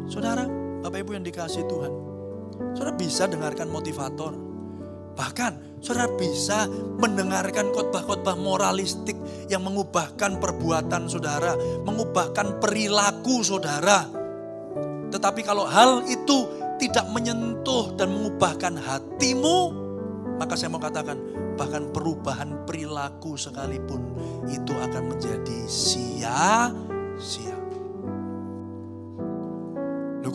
Saudara, 0.10 0.65
Bapak 0.86 1.02
Ibu 1.02 1.18
yang 1.18 1.26
dikasih 1.26 1.66
Tuhan. 1.66 1.94
Saudara 2.78 2.94
bisa 2.94 3.26
dengarkan 3.26 3.74
motivator. 3.74 4.38
Bahkan 5.18 5.82
saudara 5.82 6.14
bisa 6.14 6.70
mendengarkan 7.02 7.74
khotbah-khotbah 7.74 8.38
moralistik 8.38 9.18
yang 9.50 9.66
mengubahkan 9.66 10.38
perbuatan 10.38 11.10
saudara, 11.10 11.58
mengubahkan 11.90 12.62
perilaku 12.62 13.42
saudara. 13.42 14.06
Tetapi 15.10 15.42
kalau 15.42 15.66
hal 15.66 16.06
itu 16.06 16.54
tidak 16.78 17.10
menyentuh 17.10 17.98
dan 17.98 18.14
mengubahkan 18.14 18.78
hatimu, 18.78 19.58
maka 20.38 20.54
saya 20.54 20.70
mau 20.70 20.78
katakan 20.78 21.18
bahkan 21.58 21.90
perubahan 21.90 22.62
perilaku 22.70 23.34
sekalipun 23.34 24.06
itu 24.54 24.78
akan 24.78 25.18
menjadi 25.18 25.66
sia-sia. 25.66 27.55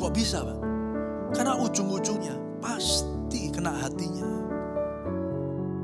Kok 0.00 0.12
bisa 0.16 0.40
Pak? 0.40 0.58
Karena 1.36 1.60
ujung-ujungnya 1.60 2.32
pasti 2.64 3.52
kena 3.52 3.76
hatinya. 3.84 4.24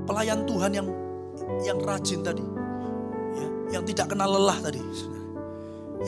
Pelayan 0.09 0.49
Tuhan 0.49 0.73
yang 0.73 0.89
yang 1.63 1.79
rajin 1.85 2.25
tadi, 2.25 2.41
ya, 3.37 3.47
yang 3.77 3.85
tidak 3.85 4.17
kenal 4.17 4.33
lelah 4.33 4.57
tadi, 4.65 4.81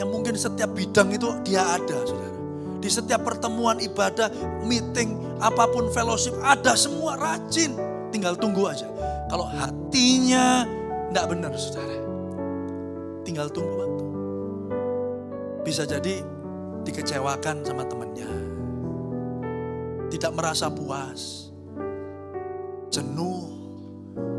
yang 0.01 0.09
mungkin 0.09 0.35
setiap 0.41 0.73
bidang 0.73 1.13
itu 1.13 1.29
dia 1.45 1.63
ada, 1.77 2.01
saudara. 2.09 2.39
Di 2.79 2.89
setiap 2.89 3.27
pertemuan 3.27 3.77
ibadah, 3.83 4.33
meeting, 4.65 5.19
apa 5.43 5.69
pun 5.69 5.91
fellowship, 5.93 6.33
ada 6.41 6.79
semua 6.79 7.19
rajin. 7.19 7.75
Tinggal 8.09 8.39
tunggu 8.41 8.71
aja. 8.71 8.89
Kalau 9.29 9.45
hatinya 9.45 10.65
tidak 11.13 11.27
benar, 11.29 11.53
saudara. 11.59 11.99
Tinggal 13.27 13.53
tunggu 13.53 13.75
waktu. 13.77 14.05
Bisa 15.67 15.85
jadi 15.85 16.25
dikecewakan 16.89 17.69
sama 17.69 17.85
temannya. 17.85 18.31
Tidak 20.09 20.33
merasa 20.33 20.73
puas. 20.73 21.53
Jenuh 22.89 23.45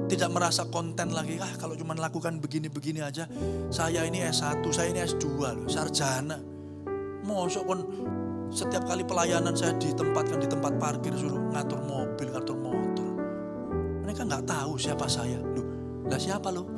tidak 0.09 0.33
merasa 0.33 0.65
konten 0.65 1.13
lagi. 1.13 1.37
Ah 1.37 1.53
kalau 1.61 1.77
cuma 1.77 1.93
lakukan 1.93 2.41
begini-begini 2.41 3.05
aja, 3.05 3.29
saya 3.69 4.01
ini 4.09 4.25
S1, 4.25 4.65
saya 4.73 4.89
ini 4.89 5.05
S2 5.05 5.25
loh, 5.37 5.69
sarjana. 5.69 6.41
Mosok 7.21 7.63
kon 7.69 7.85
setiap 8.49 8.89
kali 8.89 9.05
pelayanan 9.05 9.53
saya 9.53 9.77
ditempatkan 9.77 10.41
di 10.41 10.49
tempat 10.49 10.73
parkir 10.81 11.13
suruh 11.13 11.53
ngatur 11.53 11.77
mobil, 11.85 12.27
ngatur 12.33 12.57
motor. 12.57 13.09
Mereka 14.01 14.25
nggak 14.25 14.49
tahu 14.49 14.73
siapa 14.81 15.05
saya. 15.05 15.37
Loh, 15.37 15.69
lah 16.09 16.17
siapa 16.17 16.49
lo? 16.49 16.65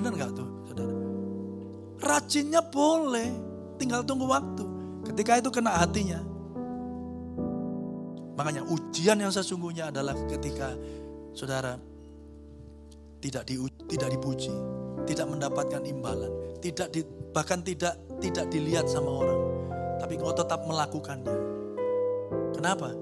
Benar 0.00 0.12
nggak 0.16 0.32
tuh, 0.32 0.48
saudara? 0.72 0.95
Rajinnya 2.06 2.62
boleh, 2.62 3.28
tinggal 3.82 4.06
tunggu 4.06 4.30
waktu. 4.30 4.64
Ketika 5.10 5.42
itu 5.42 5.50
kena 5.50 5.74
hatinya, 5.82 6.22
Makanya 8.36 8.68
ujian 8.68 9.16
yang 9.16 9.32
sesungguhnya 9.32 9.88
adalah 9.88 10.12
ketika 10.28 10.76
saudara 11.32 11.80
tidak 13.24 13.48
di, 13.48 13.56
tidak 13.88 14.12
dipuji, 14.12 14.52
tidak 15.08 15.26
mendapatkan 15.26 15.80
imbalan, 15.88 16.60
tidak 16.60 16.92
di, 16.92 17.00
bahkan 17.32 17.64
tidak 17.64 17.96
tidak 18.20 18.46
dilihat 18.52 18.84
sama 18.92 19.08
orang, 19.08 19.40
tapi 19.96 20.20
kau 20.20 20.36
tetap 20.36 20.68
melakukannya. 20.68 21.36
Kenapa? 22.52 22.92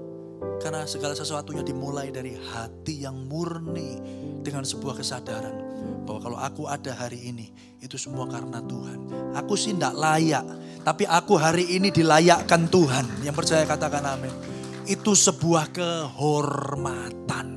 Karena 0.63 0.87
segala 0.87 1.11
sesuatunya 1.11 1.67
dimulai 1.67 2.15
dari 2.15 2.31
hati 2.31 3.03
yang 3.03 3.27
murni 3.27 3.99
dengan 4.39 4.63
sebuah 4.63 5.03
kesadaran 5.03 5.64
bahwa 6.05 6.19
kalau 6.21 6.37
aku 6.39 6.63
ada 6.69 6.91
hari 6.93 7.29
ini 7.31 7.49
itu 7.81 7.97
semua 7.99 8.25
karena 8.29 8.61
Tuhan. 8.61 9.31
Aku 9.37 9.53
sih 9.59 9.73
tidak 9.75 9.95
layak, 9.97 10.45
tapi 10.81 11.03
aku 11.05 11.37
hari 11.37 11.77
ini 11.77 11.91
dilayakkan 11.91 12.67
Tuhan. 12.71 13.25
Yang 13.25 13.35
percaya 13.35 13.63
katakan 13.67 14.03
amin 14.05 14.55
itu 14.85 15.17
sebuah 15.17 15.73
kehormatan. 15.73 17.47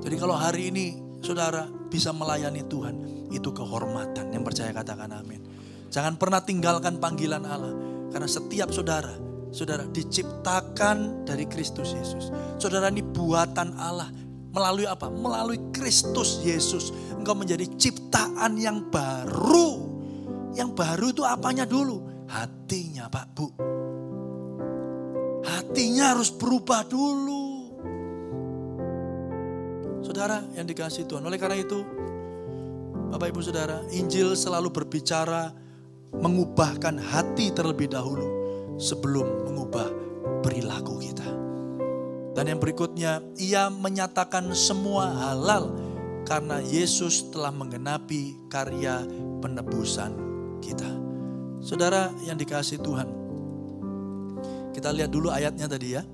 Jadi 0.00 0.16
kalau 0.16 0.36
hari 0.38 0.72
ini 0.72 0.96
saudara 1.20 1.68
bisa 1.68 2.12
melayani 2.16 2.64
Tuhan, 2.64 3.28
itu 3.28 3.52
kehormatan. 3.52 4.32
Yang 4.32 4.44
percaya 4.52 4.70
katakan 4.72 5.12
amin. 5.12 5.44
Jangan 5.92 6.16
pernah 6.16 6.40
tinggalkan 6.40 6.98
panggilan 6.98 7.44
Allah. 7.44 7.74
Karena 8.10 8.28
setiap 8.30 8.72
saudara, 8.72 9.12
saudara 9.52 9.84
diciptakan 9.84 11.26
dari 11.28 11.44
Kristus 11.44 11.92
Yesus. 11.92 12.32
Saudara 12.56 12.88
ini 12.88 13.04
buatan 13.04 13.76
Allah. 13.76 14.08
Melalui 14.56 14.88
apa? 14.88 15.12
Melalui 15.12 15.60
Kristus 15.68 16.40
Yesus. 16.40 16.88
Engkau 17.12 17.36
menjadi 17.36 17.68
ciptaan 17.76 18.56
yang 18.56 18.88
baru. 18.88 19.84
Yang 20.56 20.70
baru 20.72 21.06
itu 21.12 21.22
apanya 21.28 21.68
dulu? 21.68 22.00
Hatinya 22.26 23.06
Pak 23.06 23.26
Bu 23.38 23.46
Hatinya 25.46 26.16
harus 26.16 26.32
berubah 26.32 26.82
dulu. 26.88 27.44
Saudara 30.00 30.42
yang 30.56 30.64
dikasih 30.64 31.04
Tuhan. 31.04 31.22
Oleh 31.22 31.38
karena 31.38 31.60
itu, 31.60 31.84
Bapak 33.12 33.30
Ibu 33.30 33.40
Saudara, 33.44 33.84
Injil 33.94 34.34
selalu 34.34 34.72
berbicara 34.74 35.54
mengubahkan 36.16 36.98
hati 36.98 37.52
terlebih 37.54 37.92
dahulu 37.92 38.26
sebelum 38.80 39.46
mengubah 39.46 39.86
perilaku 40.42 40.98
kita. 41.04 41.35
Dan 42.36 42.52
yang 42.52 42.60
berikutnya, 42.60 43.24
ia 43.40 43.72
menyatakan 43.72 44.52
semua 44.52 45.08
halal 45.08 45.72
karena 46.28 46.60
Yesus 46.60 47.32
telah 47.32 47.48
menggenapi 47.48 48.52
karya 48.52 49.08
penebusan 49.40 50.12
kita. 50.60 50.84
Saudara 51.64 52.12
yang 52.28 52.36
dikasih 52.36 52.84
Tuhan, 52.84 53.08
kita 54.76 54.92
lihat 54.92 55.08
dulu 55.08 55.32
ayatnya 55.32 55.64
tadi 55.64 55.96
ya. 55.96 56.04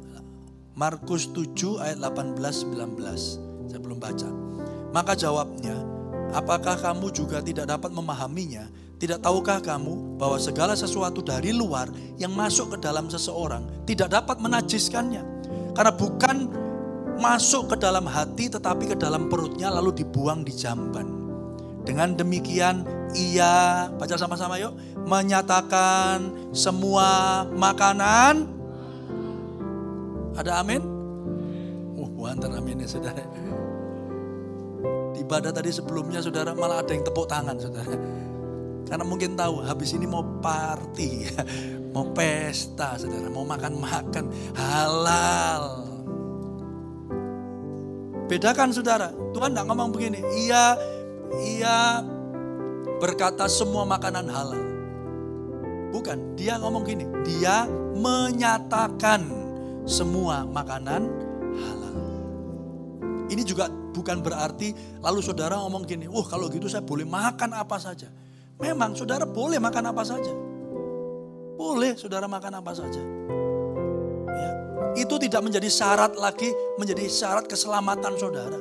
Markus 0.78 1.26
7 1.34 1.82
ayat 1.82 1.98
18 1.98 2.38
19. 2.70 3.66
Saya 3.66 3.80
belum 3.82 3.98
baca. 3.98 4.30
Maka 4.94 5.18
jawabnya, 5.18 5.74
apakah 6.30 6.78
kamu 6.78 7.10
juga 7.10 7.42
tidak 7.42 7.66
dapat 7.66 7.90
memahaminya? 7.90 8.70
Tidak 9.02 9.18
tahukah 9.18 9.58
kamu 9.58 10.14
bahwa 10.22 10.38
segala 10.38 10.78
sesuatu 10.78 11.18
dari 11.18 11.50
luar 11.50 11.90
yang 12.14 12.30
masuk 12.30 12.78
ke 12.78 12.86
dalam 12.86 13.10
seseorang 13.10 13.66
tidak 13.82 14.14
dapat 14.14 14.38
menajiskannya? 14.38 15.41
Karena 15.72 15.92
bukan 15.92 16.36
masuk 17.22 17.72
ke 17.72 17.76
dalam 17.80 18.04
hati 18.08 18.50
tetapi 18.50 18.92
ke 18.92 18.96
dalam 18.98 19.30
perutnya 19.30 19.70
lalu 19.72 20.04
dibuang 20.04 20.42
di 20.44 20.52
jamban. 20.52 21.08
Dengan 21.82 22.14
demikian 22.14 22.86
ia, 23.12 23.90
baca 23.98 24.14
sama-sama 24.14 24.56
yuk, 24.56 24.72
menyatakan 25.04 26.50
semua 26.54 27.42
makanan. 27.52 28.46
Ada 30.38 30.62
amin? 30.62 30.80
Uh, 31.98 32.08
buantan 32.16 32.54
amin 32.56 32.86
ya 32.86 32.88
saudara. 32.88 33.20
Ibadah 35.18 35.52
tadi 35.52 35.70
sebelumnya 35.74 36.22
saudara 36.22 36.54
malah 36.56 36.80
ada 36.80 36.92
yang 36.94 37.04
tepuk 37.04 37.26
tangan 37.26 37.58
saudara. 37.58 37.94
Karena 38.86 39.04
mungkin 39.08 39.34
tahu 39.34 39.64
habis 39.64 39.92
ini 39.96 40.04
mau 40.04 40.22
party, 40.40 41.32
mau 41.92 42.08
pesta 42.16 42.96
saudara, 42.96 43.28
mau 43.28 43.44
makan-makan 43.44 44.24
halal. 44.56 45.64
Bedakan 48.32 48.72
saudara, 48.72 49.12
Tuhan 49.36 49.52
tidak 49.52 49.68
ngomong 49.68 49.92
begini, 49.92 50.24
iya 50.48 50.72
ia 51.36 52.00
berkata 52.96 53.44
semua 53.44 53.84
makanan 53.84 54.26
halal. 54.32 54.62
Bukan, 55.92 56.32
dia 56.40 56.56
ngomong 56.56 56.88
gini, 56.88 57.04
dia 57.28 57.68
menyatakan 57.92 59.28
semua 59.84 60.48
makanan 60.48 61.04
halal. 61.52 61.96
Ini 63.28 63.42
juga 63.44 63.68
bukan 63.68 64.24
berarti 64.24 64.72
lalu 65.04 65.20
saudara 65.20 65.60
ngomong 65.60 65.84
gini, 65.84 66.08
oh 66.08 66.24
kalau 66.24 66.48
gitu 66.48 66.72
saya 66.72 66.80
boleh 66.80 67.04
makan 67.04 67.52
apa 67.52 67.76
saja. 67.76 68.08
Memang 68.56 68.96
saudara 68.96 69.28
boleh 69.28 69.60
makan 69.60 69.92
apa 69.92 70.02
saja. 70.08 70.51
Boleh 71.62 71.94
saudara 71.94 72.26
makan 72.26 72.58
apa 72.58 72.74
saja. 72.74 72.98
Ya, 74.34 74.50
itu 74.98 75.14
tidak 75.22 75.46
menjadi 75.46 75.70
syarat 75.70 76.18
lagi, 76.18 76.50
menjadi 76.74 77.06
syarat 77.06 77.46
keselamatan 77.46 78.18
saudara. 78.18 78.58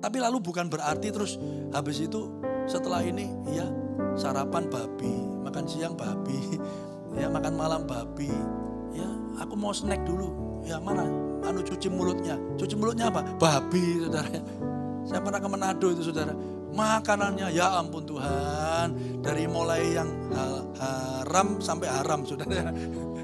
Tapi 0.00 0.16
lalu 0.16 0.40
bukan 0.40 0.72
berarti 0.72 1.12
terus 1.12 1.36
habis 1.76 2.00
itu 2.00 2.32
setelah 2.64 3.04
ini 3.04 3.28
ya 3.52 3.68
sarapan 4.16 4.64
babi, 4.72 5.12
makan 5.44 5.68
siang 5.68 5.92
babi, 5.92 6.56
ya 7.20 7.28
makan 7.28 7.52
malam 7.52 7.84
babi. 7.84 8.32
Ya, 8.96 9.08
aku 9.36 9.52
mau 9.52 9.76
snack 9.76 10.08
dulu. 10.08 10.32
Ya 10.64 10.80
mana? 10.80 11.04
Anu 11.44 11.60
cuci 11.60 11.92
mulutnya. 11.92 12.40
Cuci 12.56 12.80
mulutnya 12.80 13.12
apa? 13.12 13.20
Babi, 13.36 14.08
saudara. 14.08 14.30
Saya 15.04 15.20
pernah 15.20 15.40
ke 15.42 15.48
Manado 15.52 15.88
itu, 15.90 16.00
saudara. 16.06 16.32
Makanannya, 16.72 17.48
ya 17.52 17.78
ampun 17.78 18.04
Tuhan. 18.08 19.20
Dari 19.20 19.44
mulai 19.46 19.92
yang 19.92 20.08
haram 20.80 21.60
sampai 21.60 21.88
haram, 21.88 22.24
saudara. 22.24 22.72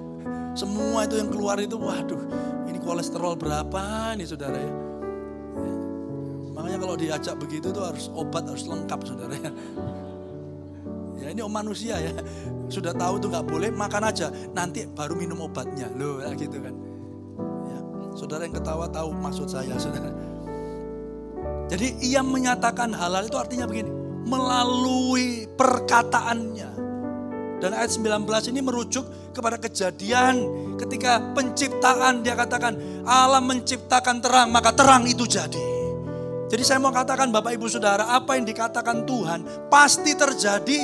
Semua 0.61 1.07
itu 1.07 1.17
yang 1.17 1.31
keluar 1.33 1.57
itu, 1.63 1.79
waduh, 1.79 2.19
ini 2.67 2.79
kolesterol 2.83 3.39
berapa 3.39 4.13
ini, 4.19 4.27
saudara 4.27 4.59
ya 4.59 4.89
Makanya 6.59 6.79
kalau 6.83 6.97
diajak 6.99 7.35
begitu 7.39 7.71
tuh 7.71 7.87
harus 7.87 8.11
obat 8.19 8.43
harus 8.45 8.67
lengkap 8.67 9.01
saudara 9.07 9.31
ya. 9.39 9.53
Ya 11.23 11.27
ini 11.31 11.41
om 11.41 11.55
manusia 11.55 12.03
ya. 12.03 12.13
Sudah 12.67 12.91
tahu 12.91 13.23
tuh 13.23 13.31
nggak 13.31 13.47
boleh 13.47 13.71
makan 13.71 14.11
aja. 14.11 14.29
Nanti 14.53 14.85
baru 14.91 15.15
minum 15.15 15.47
obatnya. 15.47 15.87
Loh 15.95 16.19
ya 16.19 16.35
gitu 16.35 16.59
kan. 16.59 16.75
Ya, 17.63 17.79
saudara 18.19 18.45
yang 18.45 18.59
ketawa 18.59 18.91
tahu 18.91 19.15
maksud 19.17 19.47
saya 19.47 19.79
saudara. 19.79 20.11
Jadi 21.69 22.01
ia 22.01 22.25
menyatakan 22.25 22.97
halal 22.97 23.29
itu 23.29 23.37
artinya 23.37 23.69
begini. 23.69 23.93
Melalui 24.25 25.49
perkataannya. 25.53 26.71
Dan 27.59 27.75
ayat 27.75 27.91
19 27.93 28.25
ini 28.55 28.61
merujuk 28.63 29.35
kepada 29.35 29.59
kejadian 29.59 30.47
ketika 30.79 31.19
penciptaan 31.35 32.23
dia 32.23 32.39
katakan 32.39 32.79
Allah 33.03 33.43
menciptakan 33.43 34.23
terang 34.23 34.49
maka 34.55 34.71
terang 34.71 35.05
itu 35.11 35.27
jadi. 35.27 35.67
Jadi 36.49 36.63
saya 36.65 36.81
mau 36.81 36.95
katakan 36.95 37.29
Bapak 37.29 37.61
Ibu 37.61 37.69
Saudara 37.69 38.09
apa 38.09 38.41
yang 38.41 38.49
dikatakan 38.49 39.05
Tuhan 39.05 39.69
pasti 39.69 40.17
terjadi. 40.17 40.83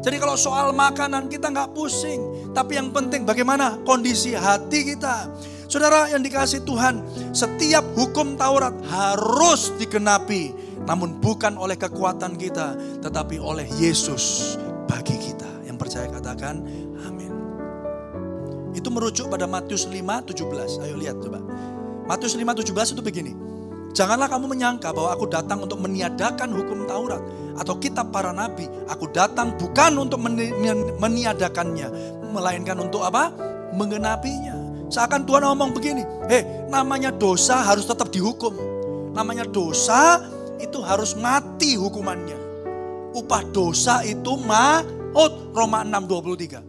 Jadi 0.00 0.16
kalau 0.20 0.36
soal 0.36 0.72
makanan 0.72 1.28
kita 1.28 1.52
nggak 1.52 1.76
pusing. 1.76 2.52
Tapi 2.56 2.78
yang 2.78 2.88
penting 2.94 3.28
bagaimana 3.28 3.80
kondisi 3.84 4.32
hati 4.32 4.96
kita. 4.96 5.28
Saudara 5.74 6.06
yang 6.06 6.22
dikasih 6.22 6.62
Tuhan 6.62 7.02
setiap 7.34 7.82
hukum 7.98 8.38
Taurat 8.38 8.78
harus 8.86 9.74
digenapi. 9.74 10.54
Namun 10.86 11.18
bukan 11.18 11.58
oleh 11.58 11.74
kekuatan 11.74 12.38
kita 12.38 12.78
tetapi 13.02 13.42
oleh 13.42 13.66
Yesus 13.82 14.54
bagi 14.86 15.18
kita 15.18 15.44
percaya 15.84 16.08
katakan 16.08 16.64
amin. 17.04 17.32
Itu 18.72 18.88
merujuk 18.88 19.28
pada 19.28 19.44
Matius 19.44 19.84
5, 19.84 20.00
17. 20.00 20.80
Ayo 20.86 20.94
lihat 20.96 21.20
coba. 21.20 21.44
Matius 22.08 22.38
5, 22.38 22.40
17 22.40 22.94
itu 22.96 23.02
begini. 23.04 23.34
Janganlah 23.92 24.30
kamu 24.32 24.54
menyangka 24.54 24.94
bahwa 24.94 25.10
aku 25.10 25.26
datang 25.26 25.66
untuk 25.66 25.82
meniadakan 25.82 26.54
hukum 26.54 26.86
Taurat 26.86 27.18
atau 27.58 27.74
kitab 27.82 28.14
para 28.14 28.30
nabi. 28.30 28.70
Aku 28.88 29.10
datang 29.10 29.58
bukan 29.60 30.06
untuk 30.06 30.22
meniadakannya, 31.02 31.88
melainkan 32.30 32.78
untuk 32.78 33.02
apa? 33.02 33.34
Mengenapinya. 33.74 34.53
Seakan 34.94 35.26
Tuhan 35.26 35.42
ngomong 35.42 35.74
begini, 35.74 36.06
hei 36.30 36.70
namanya 36.70 37.10
dosa 37.10 37.66
harus 37.66 37.82
tetap 37.82 38.14
dihukum. 38.14 38.54
Namanya 39.10 39.42
dosa 39.42 40.22
itu 40.62 40.78
harus 40.86 41.18
mati 41.18 41.74
hukumannya. 41.74 42.38
Upah 43.10 43.42
dosa 43.50 44.06
itu 44.06 44.38
Oh, 45.14 45.30
Roma 45.50 45.82
6:23. 45.82 46.62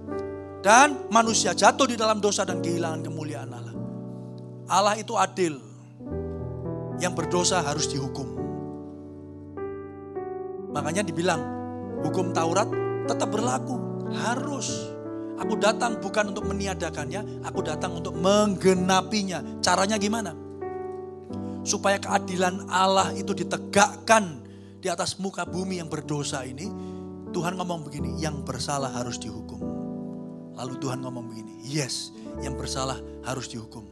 Dan 0.66 1.06
manusia 1.14 1.54
jatuh 1.54 1.86
di 1.86 1.94
dalam 1.94 2.18
dosa 2.18 2.42
dan 2.42 2.66
kehilangan 2.66 3.06
kemuliaan 3.06 3.50
Allah. 3.54 3.78
Allah 4.74 4.98
itu 4.98 5.14
adil. 5.14 5.62
Yang 6.98 7.14
berdosa 7.14 7.62
harus 7.62 7.86
dihukum. 7.86 8.26
Makanya 10.74 11.06
dibilang 11.06 11.42
hukum 12.02 12.34
Taurat 12.34 12.70
tetap 13.06 13.30
berlaku, 13.30 13.78
harus. 14.18 14.95
Aku 15.36 15.60
datang 15.60 16.00
bukan 16.00 16.32
untuk 16.32 16.48
meniadakannya, 16.48 17.44
aku 17.44 17.60
datang 17.60 18.00
untuk 18.00 18.16
menggenapinya. 18.16 19.60
Caranya 19.60 20.00
gimana? 20.00 20.32
Supaya 21.66 22.00
keadilan 22.00 22.72
Allah 22.72 23.12
itu 23.18 23.36
ditegakkan 23.36 24.46
di 24.80 24.88
atas 24.88 25.18
muka 25.20 25.44
bumi 25.44 25.82
yang 25.82 25.92
berdosa 25.92 26.46
ini, 26.48 26.70
Tuhan 27.36 27.60
ngomong 27.60 27.84
begini, 27.84 28.16
yang 28.22 28.48
bersalah 28.48 28.96
harus 28.96 29.20
dihukum. 29.20 29.60
Lalu 30.56 30.80
Tuhan 30.80 31.04
ngomong 31.04 31.26
begini, 31.28 31.68
yes, 31.68 32.16
yang 32.40 32.56
bersalah 32.56 32.96
harus 33.28 33.52
dihukum. 33.52 33.84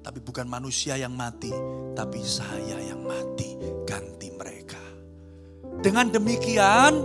Tapi 0.00 0.18
bukan 0.18 0.48
manusia 0.48 0.98
yang 0.98 1.14
mati, 1.14 1.52
tapi 1.94 2.18
saya 2.24 2.80
yang 2.82 3.04
mati 3.04 3.54
ganti 3.86 4.32
mereka. 4.34 4.80
Dengan 5.84 6.10
demikian, 6.10 7.04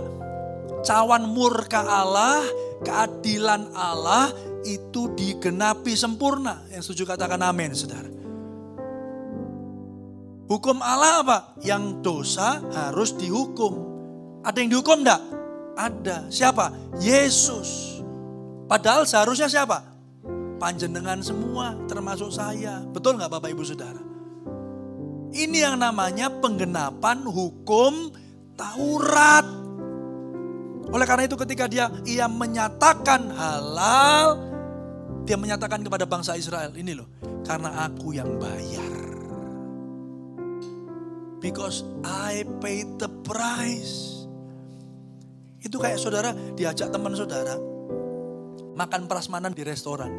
cawan 0.82 1.28
murka 1.28 1.86
Allah, 1.86 2.42
keadilan 2.82 3.72
Allah 3.72 4.32
itu 4.66 5.12
digenapi 5.14 5.94
sempurna. 5.94 6.66
Yang 6.68 6.90
setuju 6.90 7.16
katakan 7.16 7.40
amin, 7.40 7.72
saudara. 7.72 8.10
Hukum 10.46 10.78
Allah 10.78 11.26
apa? 11.26 11.38
Yang 11.62 12.06
dosa 12.06 12.62
harus 12.70 13.14
dihukum. 13.18 13.82
Ada 14.46 14.62
yang 14.62 14.70
dihukum 14.70 15.02
enggak? 15.02 15.22
Ada. 15.74 16.30
Siapa? 16.30 16.70
Yesus. 17.02 17.98
Padahal 18.70 19.06
seharusnya 19.06 19.50
siapa? 19.50 19.82
Panjenengan 20.56 21.20
semua, 21.20 21.74
termasuk 21.90 22.30
saya. 22.30 22.82
Betul 22.94 23.18
nggak 23.18 23.30
Bapak 23.30 23.50
Ibu 23.52 23.62
Saudara? 23.66 24.02
Ini 25.34 25.68
yang 25.68 25.76
namanya 25.82 26.30
penggenapan 26.30 27.26
hukum 27.26 28.14
Taurat. 28.56 29.65
Oleh 30.86 31.06
karena 31.06 31.26
itu 31.26 31.34
ketika 31.34 31.66
dia 31.66 31.90
ia 32.06 32.30
menyatakan 32.30 33.26
halal, 33.34 34.38
dia 35.26 35.34
menyatakan 35.34 35.82
kepada 35.82 36.06
bangsa 36.06 36.38
Israel, 36.38 36.70
ini 36.78 36.94
loh, 36.94 37.10
karena 37.42 37.90
aku 37.90 38.14
yang 38.14 38.38
bayar. 38.38 38.94
Because 41.42 41.82
I 42.06 42.46
paid 42.62 43.02
the 43.02 43.10
price. 43.26 44.26
Itu 45.62 45.82
kayak 45.82 45.98
saudara 45.98 46.30
diajak 46.54 46.94
teman 46.94 47.14
saudara 47.18 47.58
makan 48.78 49.10
prasmanan 49.10 49.50
di 49.50 49.66
restoran. 49.66 50.10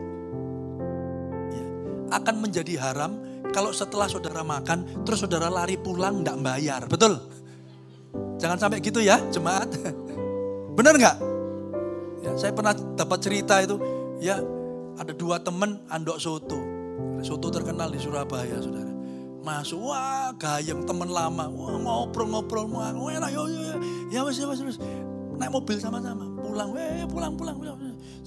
Ya. 1.51 1.65
Akan 2.11 2.43
menjadi 2.43 2.75
haram 2.79 3.15
kalau 3.55 3.71
setelah 3.71 4.11
saudara 4.11 4.43
makan 4.43 5.07
terus 5.07 5.23
saudara 5.23 5.47
lari 5.47 5.79
pulang 5.79 6.21
tidak 6.21 6.37
bayar. 6.43 6.81
Betul? 6.91 7.15
Jangan 8.37 8.59
sampai 8.59 8.83
gitu 8.83 8.99
ya 8.99 9.23
jemaat. 9.31 9.71
Benar 10.77 10.93
nggak? 10.93 11.17
Ya, 12.21 12.31
saya 12.37 12.53
pernah 12.53 12.77
dapat 12.93 13.17
cerita 13.25 13.57
itu 13.65 13.81
ya 14.21 14.37
ada 15.01 15.09
dua 15.09 15.41
teman 15.41 15.81
andok 15.89 16.21
soto. 16.21 16.61
Soto 17.25 17.49
terkenal 17.49 17.89
di 17.89 17.97
Surabaya 17.97 18.61
saudara. 18.61 18.93
Masuk, 19.41 19.79
wah 19.89 20.29
gayeng 20.37 20.85
teman 20.85 21.09
lama, 21.09 21.49
wah 21.49 21.79
ngobrol-ngobrol, 21.79 22.67
wah 22.67 22.91
enak, 22.91 23.31
ya, 23.31 23.41
ya, 23.47 23.73
ya, 24.11 24.21
ya, 24.21 24.21
ya, 24.21 24.59
ya, 24.67 24.75
naik 25.37 25.53
mobil 25.53 25.77
sama-sama, 25.77 26.25
pulang, 26.41 26.73
pulang, 27.07 27.33
pulang, 27.37 27.55
pulang. 27.55 27.77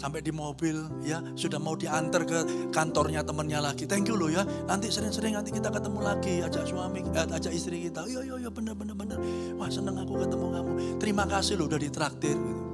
Sampai 0.01 0.25
di 0.25 0.33
mobil 0.33 0.81
ya, 1.05 1.21
sudah 1.37 1.61
mau 1.61 1.77
diantar 1.77 2.25
ke 2.25 2.73
kantornya 2.73 3.21
temennya 3.21 3.61
lagi. 3.61 3.85
Thank 3.85 4.09
you 4.09 4.17
loh 4.17 4.33
ya, 4.33 4.49
nanti 4.65 4.89
sering-sering 4.89 5.37
nanti 5.37 5.53
kita 5.53 5.69
ketemu 5.69 6.01
lagi, 6.01 6.41
ajak 6.41 6.65
suami, 6.65 7.05
eh, 7.05 7.29
ajak 7.29 7.53
istri 7.53 7.85
kita. 7.85 8.09
Iya, 8.09 8.25
iya, 8.25 8.35
iya, 8.41 8.49
bener, 8.49 8.73
bener, 8.73 8.97
bener. 8.97 9.21
Wah 9.61 9.69
seneng 9.69 10.01
aku 10.01 10.17
ketemu 10.25 10.47
kamu. 10.57 10.71
Terima 10.97 11.29
kasih 11.29 11.61
loh 11.61 11.69
udah 11.69 11.77
ditraktir. 11.77 12.33
Gitu. 12.33 12.65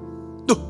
Tuh, 0.47 0.61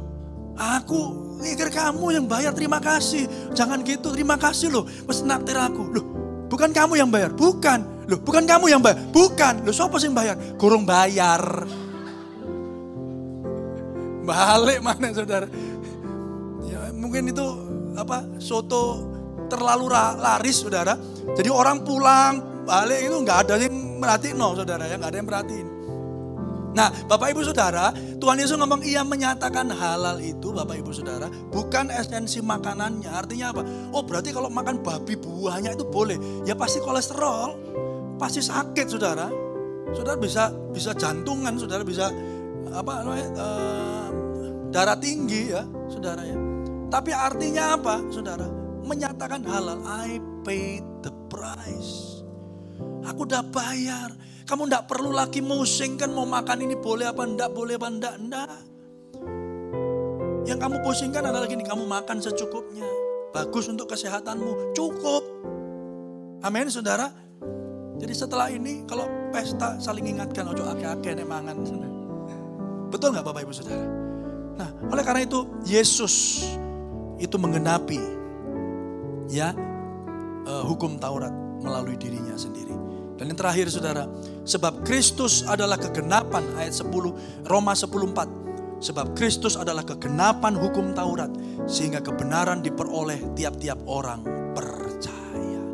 aku 0.56 1.00
mikir 1.44 1.68
kamu 1.68 2.16
yang 2.16 2.24
bayar 2.24 2.56
terima 2.56 2.80
kasih. 2.80 3.28
Jangan 3.52 3.84
gitu, 3.84 4.16
terima 4.16 4.40
kasih 4.40 4.72
loh. 4.72 4.88
Mas 5.04 5.20
naktir 5.20 5.60
aku. 5.60 5.92
Loh, 5.92 6.04
bukan 6.48 6.72
kamu 6.72 7.04
yang 7.04 7.12
bayar, 7.12 7.36
bukan. 7.36 7.84
Loh, 8.08 8.16
bukan 8.24 8.48
kamu 8.48 8.72
yang 8.72 8.80
bayar, 8.80 8.96
bukan. 9.12 9.60
Loh, 9.60 9.76
siapa 9.76 10.00
sih 10.00 10.08
yang 10.08 10.16
bayar? 10.16 10.40
Kurung 10.56 10.88
bayar. 10.88 11.68
Balik 14.26 14.82
mana 14.82 15.14
saudara? 15.14 15.46
Mungkin 16.96 17.30
itu 17.30 17.46
apa 17.96 18.24
soto 18.40 19.04
terlalu 19.46 19.92
laris 19.92 20.64
saudara. 20.64 20.96
Jadi 21.36 21.48
orang 21.52 21.84
pulang 21.86 22.64
balik 22.66 23.06
itu 23.06 23.16
nggak 23.22 23.38
ada 23.46 23.54
yang 23.62 23.74
merhatiin 24.02 24.36
no 24.36 24.56
saudara 24.58 24.84
ya 24.90 24.98
nggak 24.98 25.10
ada 25.14 25.18
yang 25.18 25.28
perhatiin. 25.28 25.66
Nah 26.76 26.92
Bapak 27.08 27.32
Ibu 27.32 27.40
Saudara 27.40 27.88
Tuhan 28.20 28.36
Yesus 28.36 28.60
ngomong 28.60 28.84
ia 28.84 29.00
menyatakan 29.00 29.72
halal 29.72 30.20
itu 30.20 30.52
Bapak 30.52 30.76
Ibu 30.76 30.92
Saudara 30.92 31.30
bukan 31.48 31.88
esensi 31.88 32.44
makanannya 32.44 33.08
artinya 33.08 33.54
apa? 33.54 33.62
Oh 33.96 34.04
berarti 34.04 34.34
kalau 34.34 34.52
makan 34.52 34.84
babi 34.84 35.16
buahnya 35.16 35.72
itu 35.72 35.88
boleh 35.88 36.20
ya 36.44 36.52
pasti 36.52 36.84
kolesterol 36.84 37.56
pasti 38.20 38.44
sakit 38.44 38.86
saudara 38.92 39.28
saudara 39.92 40.16
bisa 40.20 40.52
bisa 40.72 40.92
jantungan 40.96 41.56
saudara 41.56 41.80
bisa 41.80 42.12
apa 42.76 42.92
namanya 43.04 43.28
uh, 43.40 44.08
darah 44.68 44.98
tinggi 44.98 45.54
ya, 45.54 45.62
saudara 45.88 46.20
ya. 46.26 46.36
Tapi 46.86 47.10
artinya 47.10 47.74
apa, 47.74 47.98
saudara? 48.08 48.46
Menyatakan 48.86 49.42
halal, 49.42 49.82
I 49.82 50.22
paid 50.46 50.86
the 51.02 51.10
price. 51.26 52.22
Aku 53.06 53.26
udah 53.26 53.42
bayar. 53.42 54.14
Kamu 54.46 54.70
ndak 54.70 54.86
perlu 54.86 55.10
lagi 55.10 55.42
musing 55.42 55.98
kan 55.98 56.14
mau 56.14 56.22
makan 56.22 56.62
ini 56.62 56.78
boleh 56.78 57.10
apa 57.10 57.26
ndak, 57.26 57.50
boleh 57.50 57.74
apa 57.74 57.88
ndak, 57.90 58.14
ndak. 58.30 58.58
Yang 60.46 60.58
kamu 60.62 60.76
pusingkan 60.86 61.26
adalah 61.26 61.50
gini, 61.50 61.66
kamu 61.66 61.82
makan 61.90 62.22
secukupnya. 62.22 62.86
Bagus 63.34 63.66
untuk 63.66 63.90
kesehatanmu, 63.90 64.70
cukup. 64.78 65.26
Amin, 66.46 66.70
saudara. 66.70 67.10
Jadi 67.96 68.14
setelah 68.14 68.52
ini 68.52 68.86
kalau 68.86 69.08
pesta 69.34 69.80
saling 69.82 70.06
ingatkan 70.06 70.46
ojo 70.46 70.62
ake-ake 70.70 71.16
mangan. 71.26 71.56
Betul 72.92 73.16
nggak 73.16 73.26
Bapak 73.26 73.42
Ibu 73.42 73.52
Saudara? 73.56 73.86
Nah, 74.56 74.68
oleh 74.92 75.04
karena 75.04 75.24
itu 75.24 75.44
Yesus 75.66 76.44
itu 77.16 77.36
menggenapi 77.40 78.00
ya 79.32 79.52
uh, 80.46 80.64
hukum 80.64 80.96
Taurat 81.00 81.32
melalui 81.60 81.98
dirinya 81.98 82.36
sendiri. 82.36 82.74
Dan 83.16 83.32
yang 83.32 83.38
terakhir 83.40 83.72
Saudara, 83.72 84.04
sebab 84.44 84.84
Kristus 84.84 85.40
adalah 85.48 85.80
kegenapan 85.80 86.44
ayat 86.60 86.76
10 86.76 87.48
Roma 87.48 87.72
10:4. 87.72 88.44
Sebab 88.76 89.16
Kristus 89.16 89.56
adalah 89.56 89.88
kegenapan 89.88 90.52
hukum 90.52 90.92
Taurat 90.92 91.32
sehingga 91.64 92.04
kebenaran 92.04 92.60
diperoleh 92.60 93.32
tiap-tiap 93.32 93.80
orang 93.88 94.20
percaya. 94.52 95.64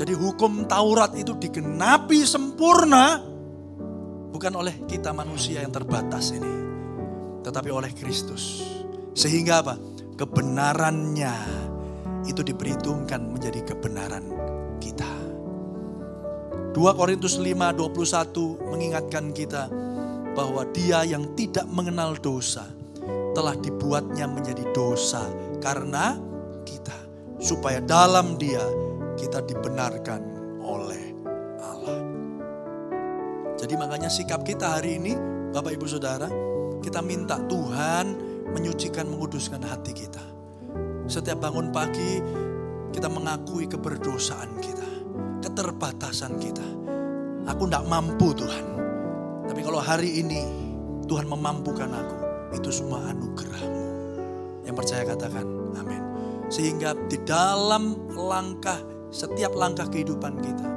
Jadi 0.00 0.12
hukum 0.16 0.64
Taurat 0.64 1.12
itu 1.20 1.36
digenapi 1.36 2.24
sempurna 2.24 3.20
bukan 4.32 4.52
oleh 4.56 4.88
kita 4.88 5.12
manusia 5.12 5.60
yang 5.60 5.68
terbatas 5.68 6.32
ini 6.32 6.62
tetapi 7.44 7.68
oleh 7.68 7.92
Kristus. 7.92 8.64
Sehingga 9.12 9.60
apa? 9.60 9.91
Kebenarannya 10.22 11.34
itu 12.30 12.46
diperhitungkan 12.46 13.26
menjadi 13.26 13.74
kebenaran 13.74 14.22
kita. 14.78 15.10
2 16.70 16.78
Korintus 16.94 17.42
5 17.42 17.50
21 17.50 18.70
mengingatkan 18.70 19.34
kita 19.34 19.66
bahwa 20.38 20.62
dia 20.70 21.02
yang 21.02 21.34
tidak 21.34 21.66
mengenal 21.66 22.14
dosa 22.14 22.70
telah 23.34 23.58
dibuatnya 23.58 24.30
menjadi 24.30 24.62
dosa 24.70 25.26
karena 25.58 26.14
kita. 26.62 26.94
Supaya 27.42 27.82
dalam 27.82 28.38
dia 28.38 28.62
kita 29.18 29.42
dibenarkan 29.42 30.22
oleh 30.62 31.02
Allah. 31.66 31.98
Jadi 33.58 33.74
makanya 33.74 34.06
sikap 34.06 34.46
kita 34.46 34.78
hari 34.78 35.02
ini 35.02 35.18
Bapak 35.50 35.74
Ibu 35.74 35.86
Saudara, 35.90 36.30
kita 36.78 37.02
minta 37.02 37.42
Tuhan 37.42 38.31
menyucikan 38.50 39.06
menguduskan 39.06 39.62
hati 39.62 39.94
kita. 39.94 40.22
Setiap 41.06 41.46
bangun 41.46 41.70
pagi 41.70 42.18
kita 42.92 43.08
mengakui 43.08 43.66
keberdosaan 43.66 44.58
kita, 44.60 44.88
keterbatasan 45.42 46.36
kita. 46.38 46.66
Aku 47.48 47.66
tidak 47.66 47.84
mampu 47.88 48.30
Tuhan. 48.36 48.66
Tapi 49.48 49.60
kalau 49.64 49.82
hari 49.82 50.22
ini 50.22 50.42
Tuhan 51.10 51.26
memampukan 51.26 51.90
aku, 51.90 52.18
itu 52.54 52.70
semua 52.70 53.10
anugerahmu. 53.10 53.84
Yang 54.62 54.74
percaya 54.78 55.02
katakan 55.08 55.46
amin. 55.74 56.02
Sehingga 56.52 56.94
di 57.10 57.18
dalam 57.26 57.96
langkah, 58.14 58.78
setiap 59.10 59.56
langkah 59.56 59.88
kehidupan 59.90 60.38
kita, 60.38 60.68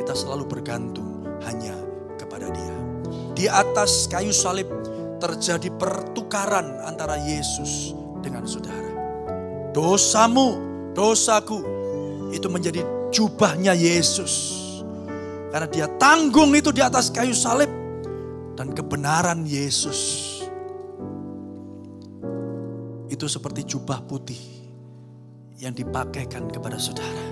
kita 0.00 0.12
selalu 0.16 0.48
bergantung 0.48 1.22
hanya 1.46 1.76
kepada 2.18 2.50
dia. 2.50 2.76
Di 3.36 3.46
atas 3.46 4.10
kayu 4.10 4.34
salib 4.34 4.68
terjadi 5.20 5.68
pertukaran 5.76 6.80
antara 6.88 7.20
Yesus 7.20 7.92
dengan 8.24 8.48
saudara. 8.48 8.88
Dosamu, 9.76 10.56
dosaku, 10.96 11.60
itu 12.32 12.48
menjadi 12.48 12.82
jubahnya 13.12 13.76
Yesus. 13.76 14.58
Karena 15.50 15.66
dia 15.66 15.86
tanggung 15.98 16.54
itu 16.54 16.70
di 16.70 16.80
atas 16.80 17.10
kayu 17.10 17.34
salib. 17.34 17.68
Dan 18.54 18.76
kebenaran 18.76 19.48
Yesus 19.48 20.00
itu 23.08 23.24
seperti 23.24 23.64
jubah 23.64 24.04
putih 24.04 24.38
yang 25.60 25.72
dipakaikan 25.72 26.48
kepada 26.48 26.76
saudara. 26.76 27.24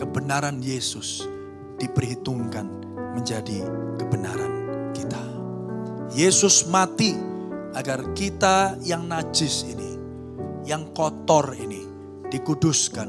Kebenaran 0.00 0.64
Yesus 0.64 1.28
diperhitungkan 1.76 2.66
menjadi 3.12 3.62
kebenaran 4.00 4.52
kita. 4.96 5.37
Yesus 6.12 6.64
mati 6.68 7.12
agar 7.76 8.16
kita 8.16 8.80
yang 8.84 9.08
najis 9.08 9.68
ini, 9.68 9.96
yang 10.64 10.92
kotor 10.96 11.52
ini 11.56 11.84
dikuduskan 12.28 13.08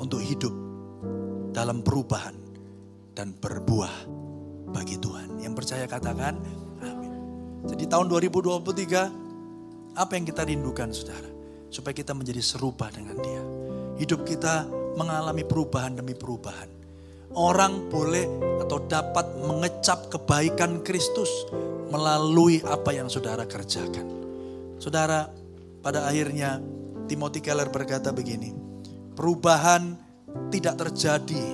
untuk 0.00 0.20
hidup 0.24 0.54
dalam 1.52 1.84
perubahan 1.84 2.34
dan 3.12 3.36
berbuah 3.36 3.94
bagi 4.72 4.96
Tuhan. 4.96 5.40
Yang 5.44 5.54
percaya 5.64 5.84
katakan 5.84 6.40
amin. 6.80 7.12
Jadi 7.68 7.84
tahun 7.84 8.08
2023 8.08 9.98
apa 9.98 10.12
yang 10.14 10.24
kita 10.24 10.46
rindukan 10.46 10.88
saudara? 10.94 11.38
supaya 11.68 11.92
kita 11.92 12.16
menjadi 12.16 12.40
serupa 12.40 12.88
dengan 12.88 13.16
dia. 13.20 13.42
Hidup 14.00 14.24
kita 14.24 14.64
mengalami 14.96 15.44
perubahan 15.44 16.00
demi 16.00 16.16
perubahan. 16.16 16.68
Orang 17.36 17.92
boleh 17.92 18.24
atau 18.64 18.80
dapat 18.88 19.36
mengecap 19.44 20.08
kebaikan 20.08 20.80
Kristus 20.80 21.28
melalui 21.88 22.60
apa 22.64 22.92
yang 22.92 23.08
saudara 23.08 23.48
kerjakan. 23.48 24.06
Saudara, 24.78 25.28
pada 25.80 26.06
akhirnya 26.06 26.60
Timothy 27.08 27.40
Keller 27.40 27.72
berkata 27.72 28.12
begini, 28.12 28.52
perubahan 29.16 29.96
tidak 30.52 30.86
terjadi 30.86 31.44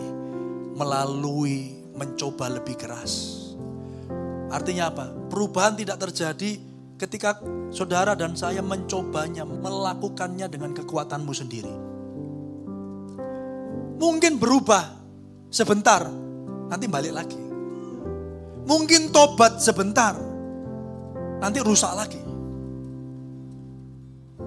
melalui 0.74 1.78
mencoba 1.94 2.50
lebih 2.50 2.74
keras. 2.74 3.42
Artinya 4.50 4.90
apa? 4.90 5.06
Perubahan 5.30 5.78
tidak 5.78 6.02
terjadi 6.02 6.58
ketika 6.98 7.38
saudara 7.70 8.18
dan 8.18 8.34
saya 8.34 8.62
mencobanya, 8.62 9.46
melakukannya 9.46 10.46
dengan 10.50 10.74
kekuatanmu 10.74 11.32
sendiri. 11.34 11.74
Mungkin 13.98 14.36
berubah 14.42 14.84
sebentar, 15.48 16.10
nanti 16.68 16.86
balik 16.90 17.14
lagi. 17.14 17.43
Mungkin 18.64 19.12
tobat 19.12 19.60
sebentar, 19.60 20.16
nanti 21.40 21.60
rusak 21.60 21.92
lagi. 21.92 22.22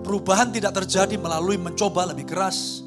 Perubahan 0.01 0.49
tidak 0.49 0.82
terjadi 0.84 1.20
melalui 1.20 1.61
mencoba 1.61 2.09
lebih 2.09 2.26
keras, 2.26 2.82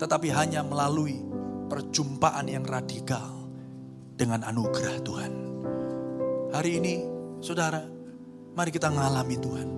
tetapi 0.00 0.32
hanya 0.32 0.64
melalui 0.64 1.20
perjumpaan 1.68 2.48
yang 2.48 2.64
radikal 2.64 3.48
dengan 4.16 4.46
anugerah 4.46 4.96
Tuhan. 5.04 5.32
Hari 6.52 6.70
ini, 6.80 6.94
saudara, 7.42 7.92
Mari 8.52 8.68
kita 8.68 8.92
mengalami 8.92 9.36
Tuhan. 9.40 9.68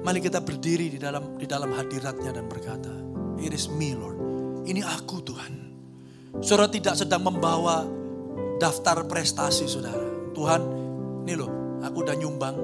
Mari 0.00 0.24
kita 0.24 0.40
berdiri 0.40 0.88
di 0.88 0.96
dalam 0.96 1.36
di 1.36 1.44
dalam 1.44 1.68
hadiratnya 1.76 2.32
dan 2.32 2.48
berkata, 2.48 2.92
It 3.36 3.52
is 3.52 3.68
me 3.68 3.92
Lord. 3.92 4.16
Ini 4.64 4.80
aku 4.80 5.20
Tuhan. 5.20 5.52
Saudara 6.40 6.72
tidak 6.72 6.96
sedang 6.96 7.28
membawa 7.28 7.84
daftar 8.58 9.06
prestasi 9.06 9.64
saudara. 9.70 10.02
Tuhan, 10.34 10.62
ini 11.24 11.34
loh 11.38 11.80
aku 11.82 11.96
udah 12.04 12.16
nyumbang. 12.18 12.56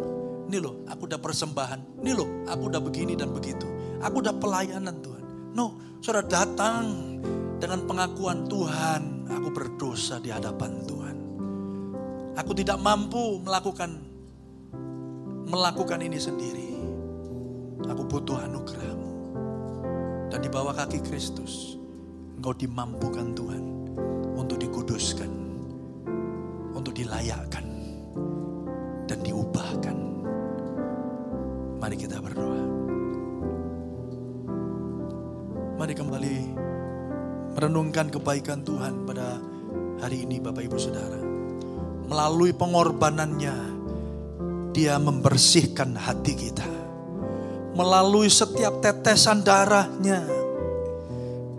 Ini 0.51 0.59
loh 0.61 0.85
aku 0.91 1.09
udah 1.09 1.19
persembahan. 1.23 2.05
Ini 2.05 2.13
loh 2.13 2.29
aku 2.45 2.63
udah 2.69 2.83
begini 2.83 3.15
dan 3.17 3.33
begitu. 3.33 3.67
Aku 4.03 4.21
udah 4.21 4.35
pelayanan 4.37 5.01
Tuhan. 5.01 5.55
No, 5.55 5.99
saudara 6.03 6.27
datang 6.27 7.15
dengan 7.63 7.87
pengakuan 7.89 8.45
Tuhan, 8.51 9.31
aku 9.31 9.49
berdosa 9.55 10.21
di 10.21 10.29
hadapan 10.29 10.83
Tuhan. 10.85 11.17
Aku 12.35 12.51
tidak 12.53 12.83
mampu 12.83 13.41
melakukan 13.41 13.95
melakukan 15.49 16.03
ini 16.03 16.19
sendiri. 16.19 16.71
Aku 17.87 18.03
butuh 18.05 18.43
anugerahmu. 18.43 19.13
Dan 20.33 20.43
di 20.43 20.51
bawah 20.51 20.75
kaki 20.75 20.99
Kristus, 21.05 21.79
engkau 22.35 22.51
dimampukan 22.57 23.37
Tuhan 23.39 23.65
untuk 24.35 24.59
dikuduskan, 24.59 25.31
untuk 26.85 27.01
dilayakkan, 27.01 27.65
dan 29.09 29.19
diubahkan. 29.25 29.97
Mari 31.81 31.97
kita 31.97 32.21
berdoa. 32.21 32.61
Mari 35.81 35.97
kembali 35.97 36.37
merenungkan 37.57 38.13
kebaikan 38.13 38.61
Tuhan 38.69 39.09
pada 39.09 39.41
hari 39.97 40.29
ini 40.29 40.45
Bapak 40.45 40.61
Ibu 40.61 40.77
Saudara. 40.77 41.25
Melalui 42.05 42.53
pengorbanannya, 42.53 43.57
dia 44.77 45.01
membersihkan 45.01 45.97
hati 45.97 46.37
kita. 46.37 46.69
Melalui 47.73 48.29
setiap 48.29 48.85
tetesan 48.85 49.41
darahnya. 49.41 50.21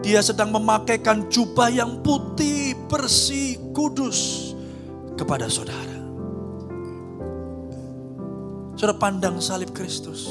Dia 0.05 0.21
sedang 0.21 0.53
memakaikan 0.53 1.33
jubah 1.33 1.73
yang 1.73 2.05
putih, 2.05 2.77
bersih, 2.85 3.57
kudus 3.73 4.44
kepada 5.15 5.47
saudara. 5.47 5.95
Saudara 8.75 8.95
pandang 8.99 9.39
salib 9.39 9.71
Kristus. 9.71 10.27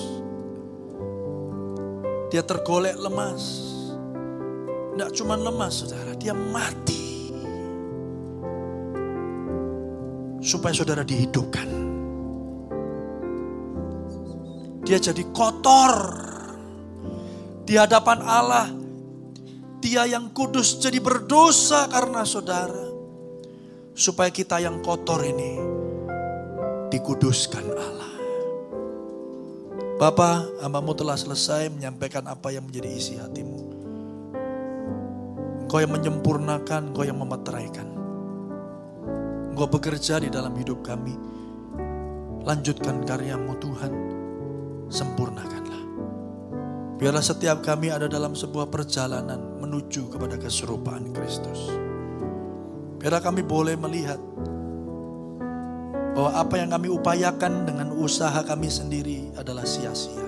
Dia 2.29 2.45
tergolek 2.45 3.01
lemas. 3.01 3.73
Tidak 4.95 5.11
cuma 5.17 5.35
lemas 5.35 5.83
saudara, 5.83 6.13
dia 6.15 6.37
mati. 6.37 7.33
Supaya 10.45 10.77
saudara 10.77 11.03
dihidupkan. 11.03 11.67
Dia 14.85 15.01
jadi 15.01 15.25
kotor 15.33 15.95
di 17.65 17.81
hadapan 17.81 18.21
Allah. 18.21 18.69
Dia 19.81 20.05
yang 20.05 20.33
kudus 20.37 20.77
jadi 20.81 21.01
berdosa 21.01 21.89
karena 21.89 22.29
saudara. 22.29 22.84
Supaya 23.95 24.27
kita 24.35 24.59
yang 24.59 24.83
kotor 24.83 25.23
ini 25.23 25.55
dikuduskan 26.91 27.63
Allah. 27.71 28.13
Bapak, 29.95 30.59
hambamu 30.59 30.99
telah 30.99 31.15
selesai 31.15 31.71
menyampaikan 31.71 32.27
apa 32.27 32.51
yang 32.51 32.67
menjadi 32.67 32.91
isi 32.91 33.15
hatimu. 33.15 33.63
Engkau 35.63 35.79
yang 35.79 35.95
menyempurnakan, 35.95 36.91
engkau 36.91 37.07
yang 37.07 37.23
memeteraikan. 37.23 37.89
Engkau 39.55 39.71
bekerja 39.71 40.19
di 40.19 40.27
dalam 40.27 40.59
hidup 40.59 40.83
kami. 40.83 41.15
Lanjutkan 42.43 43.07
karyamu 43.07 43.55
Tuhan 43.63 43.93
sempurnakanlah. 44.91 45.83
Biarlah 46.99 47.23
setiap 47.23 47.63
kami 47.63 47.95
ada 47.95 48.11
dalam 48.11 48.35
sebuah 48.35 48.67
perjalanan 48.75 49.63
menuju 49.63 50.11
kepada 50.11 50.35
keserupaan 50.35 51.15
Kristus. 51.15 51.84
Biarlah 53.05 53.21
kami 53.21 53.45
boleh 53.45 53.77
melihat 53.77 54.17
bahwa 56.17 56.41
apa 56.41 56.57
yang 56.57 56.73
kami 56.73 56.89
upayakan 56.89 57.69
dengan 57.69 57.93
usaha 58.01 58.41
kami 58.49 58.73
sendiri 58.73 59.29
adalah 59.37 59.69
sia-sia. 59.69 60.25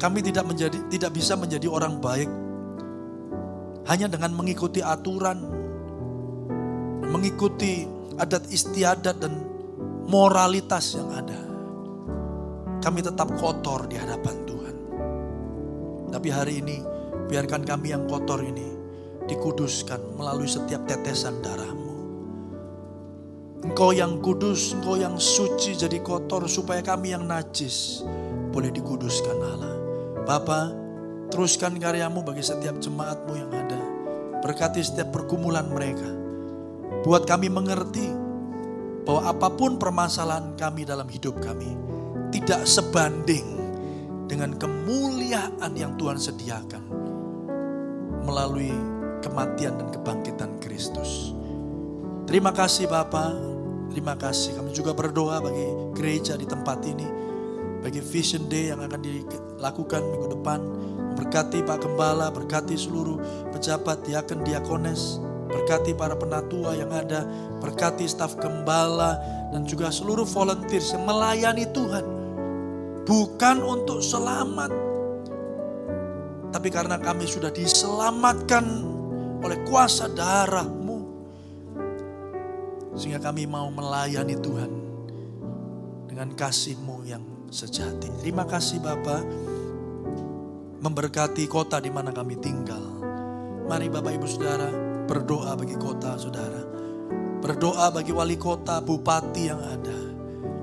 Kami 0.00 0.24
tidak 0.24 0.48
menjadi 0.48 0.80
tidak 0.88 1.12
bisa 1.12 1.36
menjadi 1.36 1.68
orang 1.68 2.00
baik 2.00 2.32
hanya 3.92 4.08
dengan 4.08 4.32
mengikuti 4.32 4.80
aturan, 4.80 5.44
mengikuti 7.12 7.84
adat 8.16 8.48
istiadat 8.48 9.20
dan 9.20 9.36
moralitas 10.08 10.96
yang 10.96 11.12
ada. 11.12 11.40
Kami 12.80 13.04
tetap 13.04 13.28
kotor 13.36 13.84
di 13.84 14.00
hadapan 14.00 14.36
Tuhan. 14.48 14.76
Tapi 16.08 16.28
hari 16.32 16.64
ini 16.64 16.80
biarkan 17.28 17.68
kami 17.68 17.92
yang 17.92 18.08
kotor 18.08 18.40
ini 18.40 18.73
dikuduskan 19.28 20.20
melalui 20.20 20.48
setiap 20.48 20.84
tetesan 20.84 21.40
darahmu. 21.40 21.92
Engkau 23.64 23.96
yang 23.96 24.20
kudus, 24.20 24.76
engkau 24.76 25.00
yang 25.00 25.16
suci 25.16 25.72
jadi 25.72 25.96
kotor 26.04 26.44
supaya 26.44 26.84
kami 26.84 27.16
yang 27.16 27.24
najis 27.24 28.04
boleh 28.52 28.68
dikuduskan 28.68 29.36
Allah. 29.40 29.74
Bapa, 30.28 30.68
teruskan 31.32 31.80
karyamu 31.80 32.20
bagi 32.20 32.44
setiap 32.44 32.76
jemaatmu 32.76 33.32
yang 33.32 33.50
ada. 33.52 33.80
Berkati 34.44 34.84
setiap 34.84 35.16
pergumulan 35.16 35.64
mereka. 35.72 36.06
Buat 37.08 37.24
kami 37.24 37.48
mengerti 37.48 38.04
bahwa 39.08 39.32
apa 39.32 39.48
pun 39.52 39.80
permasalahan 39.80 40.56
kami 40.56 40.84
dalam 40.84 41.08
hidup 41.08 41.36
kami 41.40 41.76
tidak 42.32 42.64
sebanding 42.64 43.44
dengan 44.28 44.56
kemuliaan 44.56 45.72
yang 45.76 45.96
Tuhan 46.00 46.16
sediakan 46.16 46.84
melalui 48.24 48.72
kematian 49.24 49.80
dan 49.80 49.88
kebangkitan 49.88 50.60
Kristus. 50.60 51.32
Terima 52.28 52.52
kasih 52.52 52.88
Bapak, 52.88 53.54
Terima 53.94 54.18
kasih. 54.18 54.58
Kami 54.58 54.74
juga 54.74 54.90
berdoa 54.90 55.38
bagi 55.38 55.70
gereja 55.94 56.34
di 56.34 56.42
tempat 56.42 56.82
ini. 56.82 57.06
Bagi 57.78 58.02
Vision 58.02 58.50
Day 58.50 58.74
yang 58.74 58.82
akan 58.82 58.98
dilakukan 58.98 60.02
minggu 60.02 60.34
depan. 60.34 60.60
Berkati 61.14 61.62
Pak 61.62 61.78
Gembala, 61.86 62.26
berkati 62.34 62.74
seluruh 62.74 63.22
pejabat, 63.54 64.02
diaken, 64.02 64.42
diakones. 64.42 65.22
Berkati 65.46 65.94
para 65.94 66.18
penatua 66.18 66.74
yang 66.74 66.90
ada. 66.90 67.22
Berkati 67.62 68.02
staf 68.10 68.34
Gembala 68.42 69.14
dan 69.54 69.62
juga 69.62 69.94
seluruh 69.94 70.26
volunteers 70.26 70.90
yang 70.90 71.06
melayani 71.06 71.70
Tuhan. 71.70 72.02
Bukan 73.06 73.62
untuk 73.62 74.02
selamat. 74.02 74.74
Tapi 76.50 76.66
karena 76.66 76.98
kami 76.98 77.30
sudah 77.30 77.54
diselamatkan 77.54 78.93
oleh 79.44 79.60
kuasa 79.68 80.08
darah 80.08 80.84
sehingga 82.94 83.18
kami 83.18 83.44
mau 83.50 83.68
melayani 83.74 84.38
Tuhan 84.38 84.72
dengan 86.06 86.30
kasih-Mu 86.30 87.02
yang 87.04 87.22
sejati. 87.50 88.06
Terima 88.22 88.46
kasih 88.46 88.78
Bapak 88.78 89.22
memberkati 90.78 91.44
kota 91.50 91.82
di 91.82 91.90
mana 91.90 92.14
kami 92.14 92.38
tinggal. 92.38 92.82
Mari 93.66 93.90
Bapak 93.90 94.14
Ibu 94.14 94.26
Saudara 94.30 94.70
berdoa 95.10 95.58
bagi 95.58 95.74
kota 95.74 96.14
Saudara. 96.14 96.62
Berdoa 97.42 97.92
bagi 97.92 98.14
wali 98.14 98.40
kota, 98.40 98.80
bupati 98.80 99.42
yang 99.44 99.60
ada. 99.60 99.98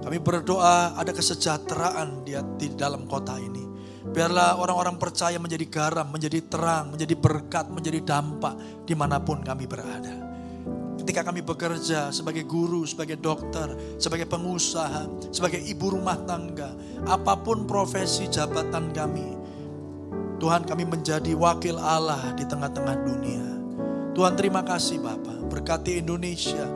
Kami 0.02 0.18
berdoa 0.18 0.98
ada 0.98 1.12
kesejahteraan 1.14 2.26
di 2.26 2.68
dalam 2.74 3.06
kota 3.06 3.38
ini. 3.38 3.71
Biarlah 4.12 4.59
orang-orang 4.59 4.99
percaya 4.99 5.39
menjadi 5.39 5.66
garam, 5.72 6.12
menjadi 6.12 6.43
terang, 6.43 6.91
menjadi 6.91 7.16
berkat, 7.16 7.72
menjadi 7.72 7.99
dampak 8.03 8.84
di 8.84 8.91
mana 8.91 9.24
pun 9.24 9.39
kami 9.39 9.64
berada. 9.64 10.12
Ketika 10.99 11.32
kami 11.32 11.41
bekerja 11.41 12.12
sebagai 12.14 12.43
guru, 12.45 12.84
sebagai 12.86 13.18
dokter, 13.18 13.72
sebagai 13.97 14.28
pengusaha, 14.28 15.32
sebagai 15.32 15.64
ibu 15.64 15.95
rumah 15.95 16.20
tangga, 16.28 16.76
apa 17.07 17.39
pun 17.39 17.66
profesi 17.66 18.28
jabatan 18.28 18.91
kami, 18.91 19.34
Tuhan 20.38 20.68
kami 20.68 20.84
menjadi 20.86 21.32
wakil 21.34 21.80
Allah 21.80 22.36
di 22.38 22.43
tengah-tengah 22.45 22.95
dunia. 23.01 23.45
Tuhan 24.12 24.36
terima 24.36 24.62
kasih 24.62 24.99
Bapak, 24.99 25.47
berkati 25.47 26.03
Indonesia, 26.03 26.68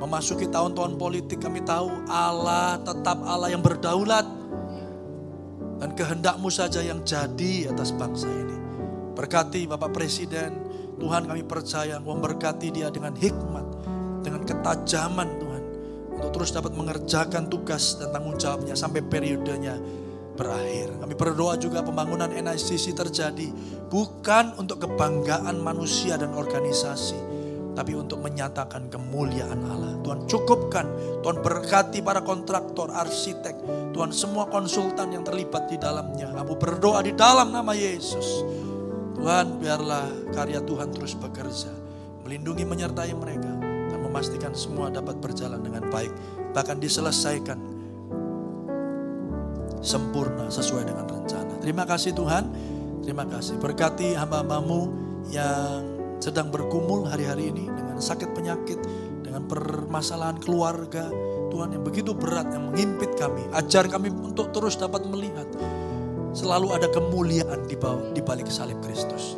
memasuki 0.00 0.48
tahun-tahun 0.48 0.96
politik 0.96 1.42
kami 1.42 1.60
tahu 1.66 2.08
Allah 2.08 2.80
tetap 2.80 3.20
Allah 3.28 3.52
yang 3.52 3.60
berdaulat. 3.60 4.24
Dan 5.78 5.94
kehendakmu 5.94 6.50
saja 6.50 6.82
yang 6.82 7.06
jadi 7.06 7.70
atas 7.70 7.94
bangsa 7.94 8.26
ini. 8.26 8.56
Berkati 9.14 9.66
Bapak 9.66 9.94
Presiden, 9.94 10.50
Tuhan 10.98 11.30
kami 11.30 11.46
percaya 11.46 12.02
memberkati 12.02 12.74
dia 12.74 12.90
dengan 12.90 13.14
hikmat, 13.14 13.66
dengan 14.26 14.42
ketajaman 14.42 15.28
Tuhan. 15.38 15.62
Untuk 16.18 16.30
terus 16.34 16.50
dapat 16.50 16.74
mengerjakan 16.74 17.46
tugas 17.46 17.94
dan 18.02 18.10
tanggung 18.10 18.34
jawabnya 18.34 18.74
sampai 18.74 19.06
periodenya 19.06 19.78
berakhir. 20.38 20.94
Kami 21.02 21.14
berdoa 21.18 21.54
juga 21.58 21.82
pembangunan 21.82 22.30
NICC 22.30 22.94
terjadi 22.94 23.50
bukan 23.90 24.54
untuk 24.58 24.86
kebanggaan 24.86 25.58
manusia 25.58 26.14
dan 26.14 26.30
organisasi, 26.34 27.18
tapi 27.78 27.94
untuk 27.94 28.18
menyatakan 28.18 28.90
kemuliaan 28.90 29.62
Allah. 29.70 29.94
Tuhan 30.02 30.26
cukupkan, 30.26 30.82
Tuhan 31.22 31.38
berkati 31.38 32.02
para 32.02 32.26
kontraktor, 32.26 32.90
arsitek, 32.90 33.54
Tuhan 33.94 34.10
semua 34.10 34.50
konsultan 34.50 35.14
yang 35.14 35.22
terlibat 35.22 35.70
di 35.70 35.78
dalamnya. 35.78 36.34
Kamu 36.34 36.58
berdoa 36.58 37.06
di 37.06 37.14
dalam 37.14 37.54
nama 37.54 37.70
Yesus. 37.78 38.42
Tuhan 39.14 39.62
biarlah 39.62 40.34
karya 40.34 40.58
Tuhan 40.58 40.90
terus 40.90 41.14
bekerja. 41.14 41.70
Melindungi 42.26 42.66
menyertai 42.66 43.14
mereka. 43.14 43.54
Dan 43.62 44.02
memastikan 44.02 44.58
semua 44.58 44.90
dapat 44.90 45.22
berjalan 45.22 45.62
dengan 45.62 45.86
baik. 45.86 46.10
Bahkan 46.50 46.82
diselesaikan 46.82 47.58
sempurna 49.78 50.50
sesuai 50.50 50.82
dengan 50.82 51.06
rencana. 51.06 51.62
Terima 51.62 51.86
kasih 51.86 52.10
Tuhan. 52.10 52.44
Terima 53.06 53.22
kasih. 53.22 53.54
Berkati 53.62 54.18
hamba-hambamu 54.18 54.90
yang 55.30 55.97
sedang 56.18 56.50
bergumul 56.50 57.06
hari-hari 57.06 57.50
ini 57.50 57.66
dengan 57.66 57.98
sakit 57.98 58.34
penyakit, 58.34 58.78
dengan 59.22 59.46
permasalahan 59.46 60.38
keluarga. 60.38 61.10
Tuhan 61.48 61.72
yang 61.72 61.84
begitu 61.86 62.12
berat 62.12 62.52
yang 62.52 62.70
mengimpit 62.70 63.16
kami. 63.16 63.40
Ajar 63.56 63.88
kami 63.88 64.12
untuk 64.12 64.52
terus 64.52 64.76
dapat 64.76 65.08
melihat 65.08 65.48
Selalu 66.38 66.76
ada 66.76 66.88
kemuliaan 66.92 67.64
di, 67.66 68.22
balik 68.22 68.46
salib 68.52 68.78
Kristus. 68.84 69.34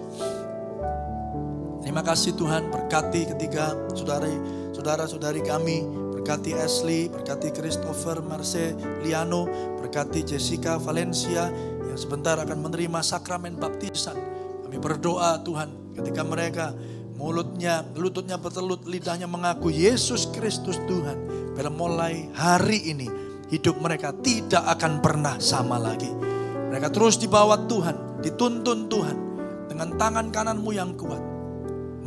Terima 1.81 2.03
kasih 2.05 2.35
Tuhan 2.35 2.69
berkati 2.71 3.31
ketiga 3.35 3.73
saudari, 3.95 4.35
saudara-saudari 4.75 5.41
kami. 5.41 5.87
Berkati 6.21 6.53
Ashley, 6.53 7.09
berkati 7.09 7.49
Christopher, 7.57 8.21
Marce, 8.21 8.77
Liano, 9.01 9.49
berkati 9.81 10.21
Jessica, 10.21 10.77
Valencia 10.77 11.49
yang 11.81 11.97
sebentar 11.97 12.37
akan 12.37 12.61
menerima 12.61 13.01
sakramen 13.01 13.57
baptisan. 13.57 14.21
Kami 14.69 14.77
berdoa 14.77 15.41
Tuhan 15.41 15.90
ketika 16.01 16.25
mereka 16.25 16.73
mulutnya, 17.15 17.85
lututnya 17.95 18.41
bertelut, 18.41 18.89
lidahnya 18.89 19.29
mengaku 19.29 19.69
Yesus 19.69 20.33
Kristus 20.33 20.81
Tuhan. 20.89 21.53
Bila 21.53 21.69
mulai 21.69 22.33
hari 22.33 22.91
ini 22.91 23.07
hidup 23.53 23.77
mereka 23.79 24.17
tidak 24.25 24.65
akan 24.65 25.05
pernah 25.05 25.37
sama 25.37 25.77
lagi 25.77 26.31
mereka 26.71 26.87
terus 26.95 27.19
dibawa 27.19 27.67
Tuhan, 27.67 28.23
dituntun 28.23 28.87
Tuhan 28.87 29.19
dengan 29.67 29.99
tangan 29.99 30.31
kananmu 30.31 30.71
yang 30.71 30.95
kuat 30.95 31.19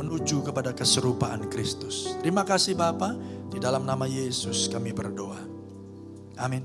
menuju 0.00 0.40
kepada 0.40 0.72
keserupaan 0.72 1.52
Kristus. 1.52 2.16
Terima 2.24 2.48
kasih 2.48 2.72
Bapa, 2.72 3.12
di 3.52 3.60
dalam 3.60 3.84
nama 3.84 4.08
Yesus 4.08 4.72
kami 4.72 4.96
berdoa. 4.96 5.36
Amin. 6.40 6.64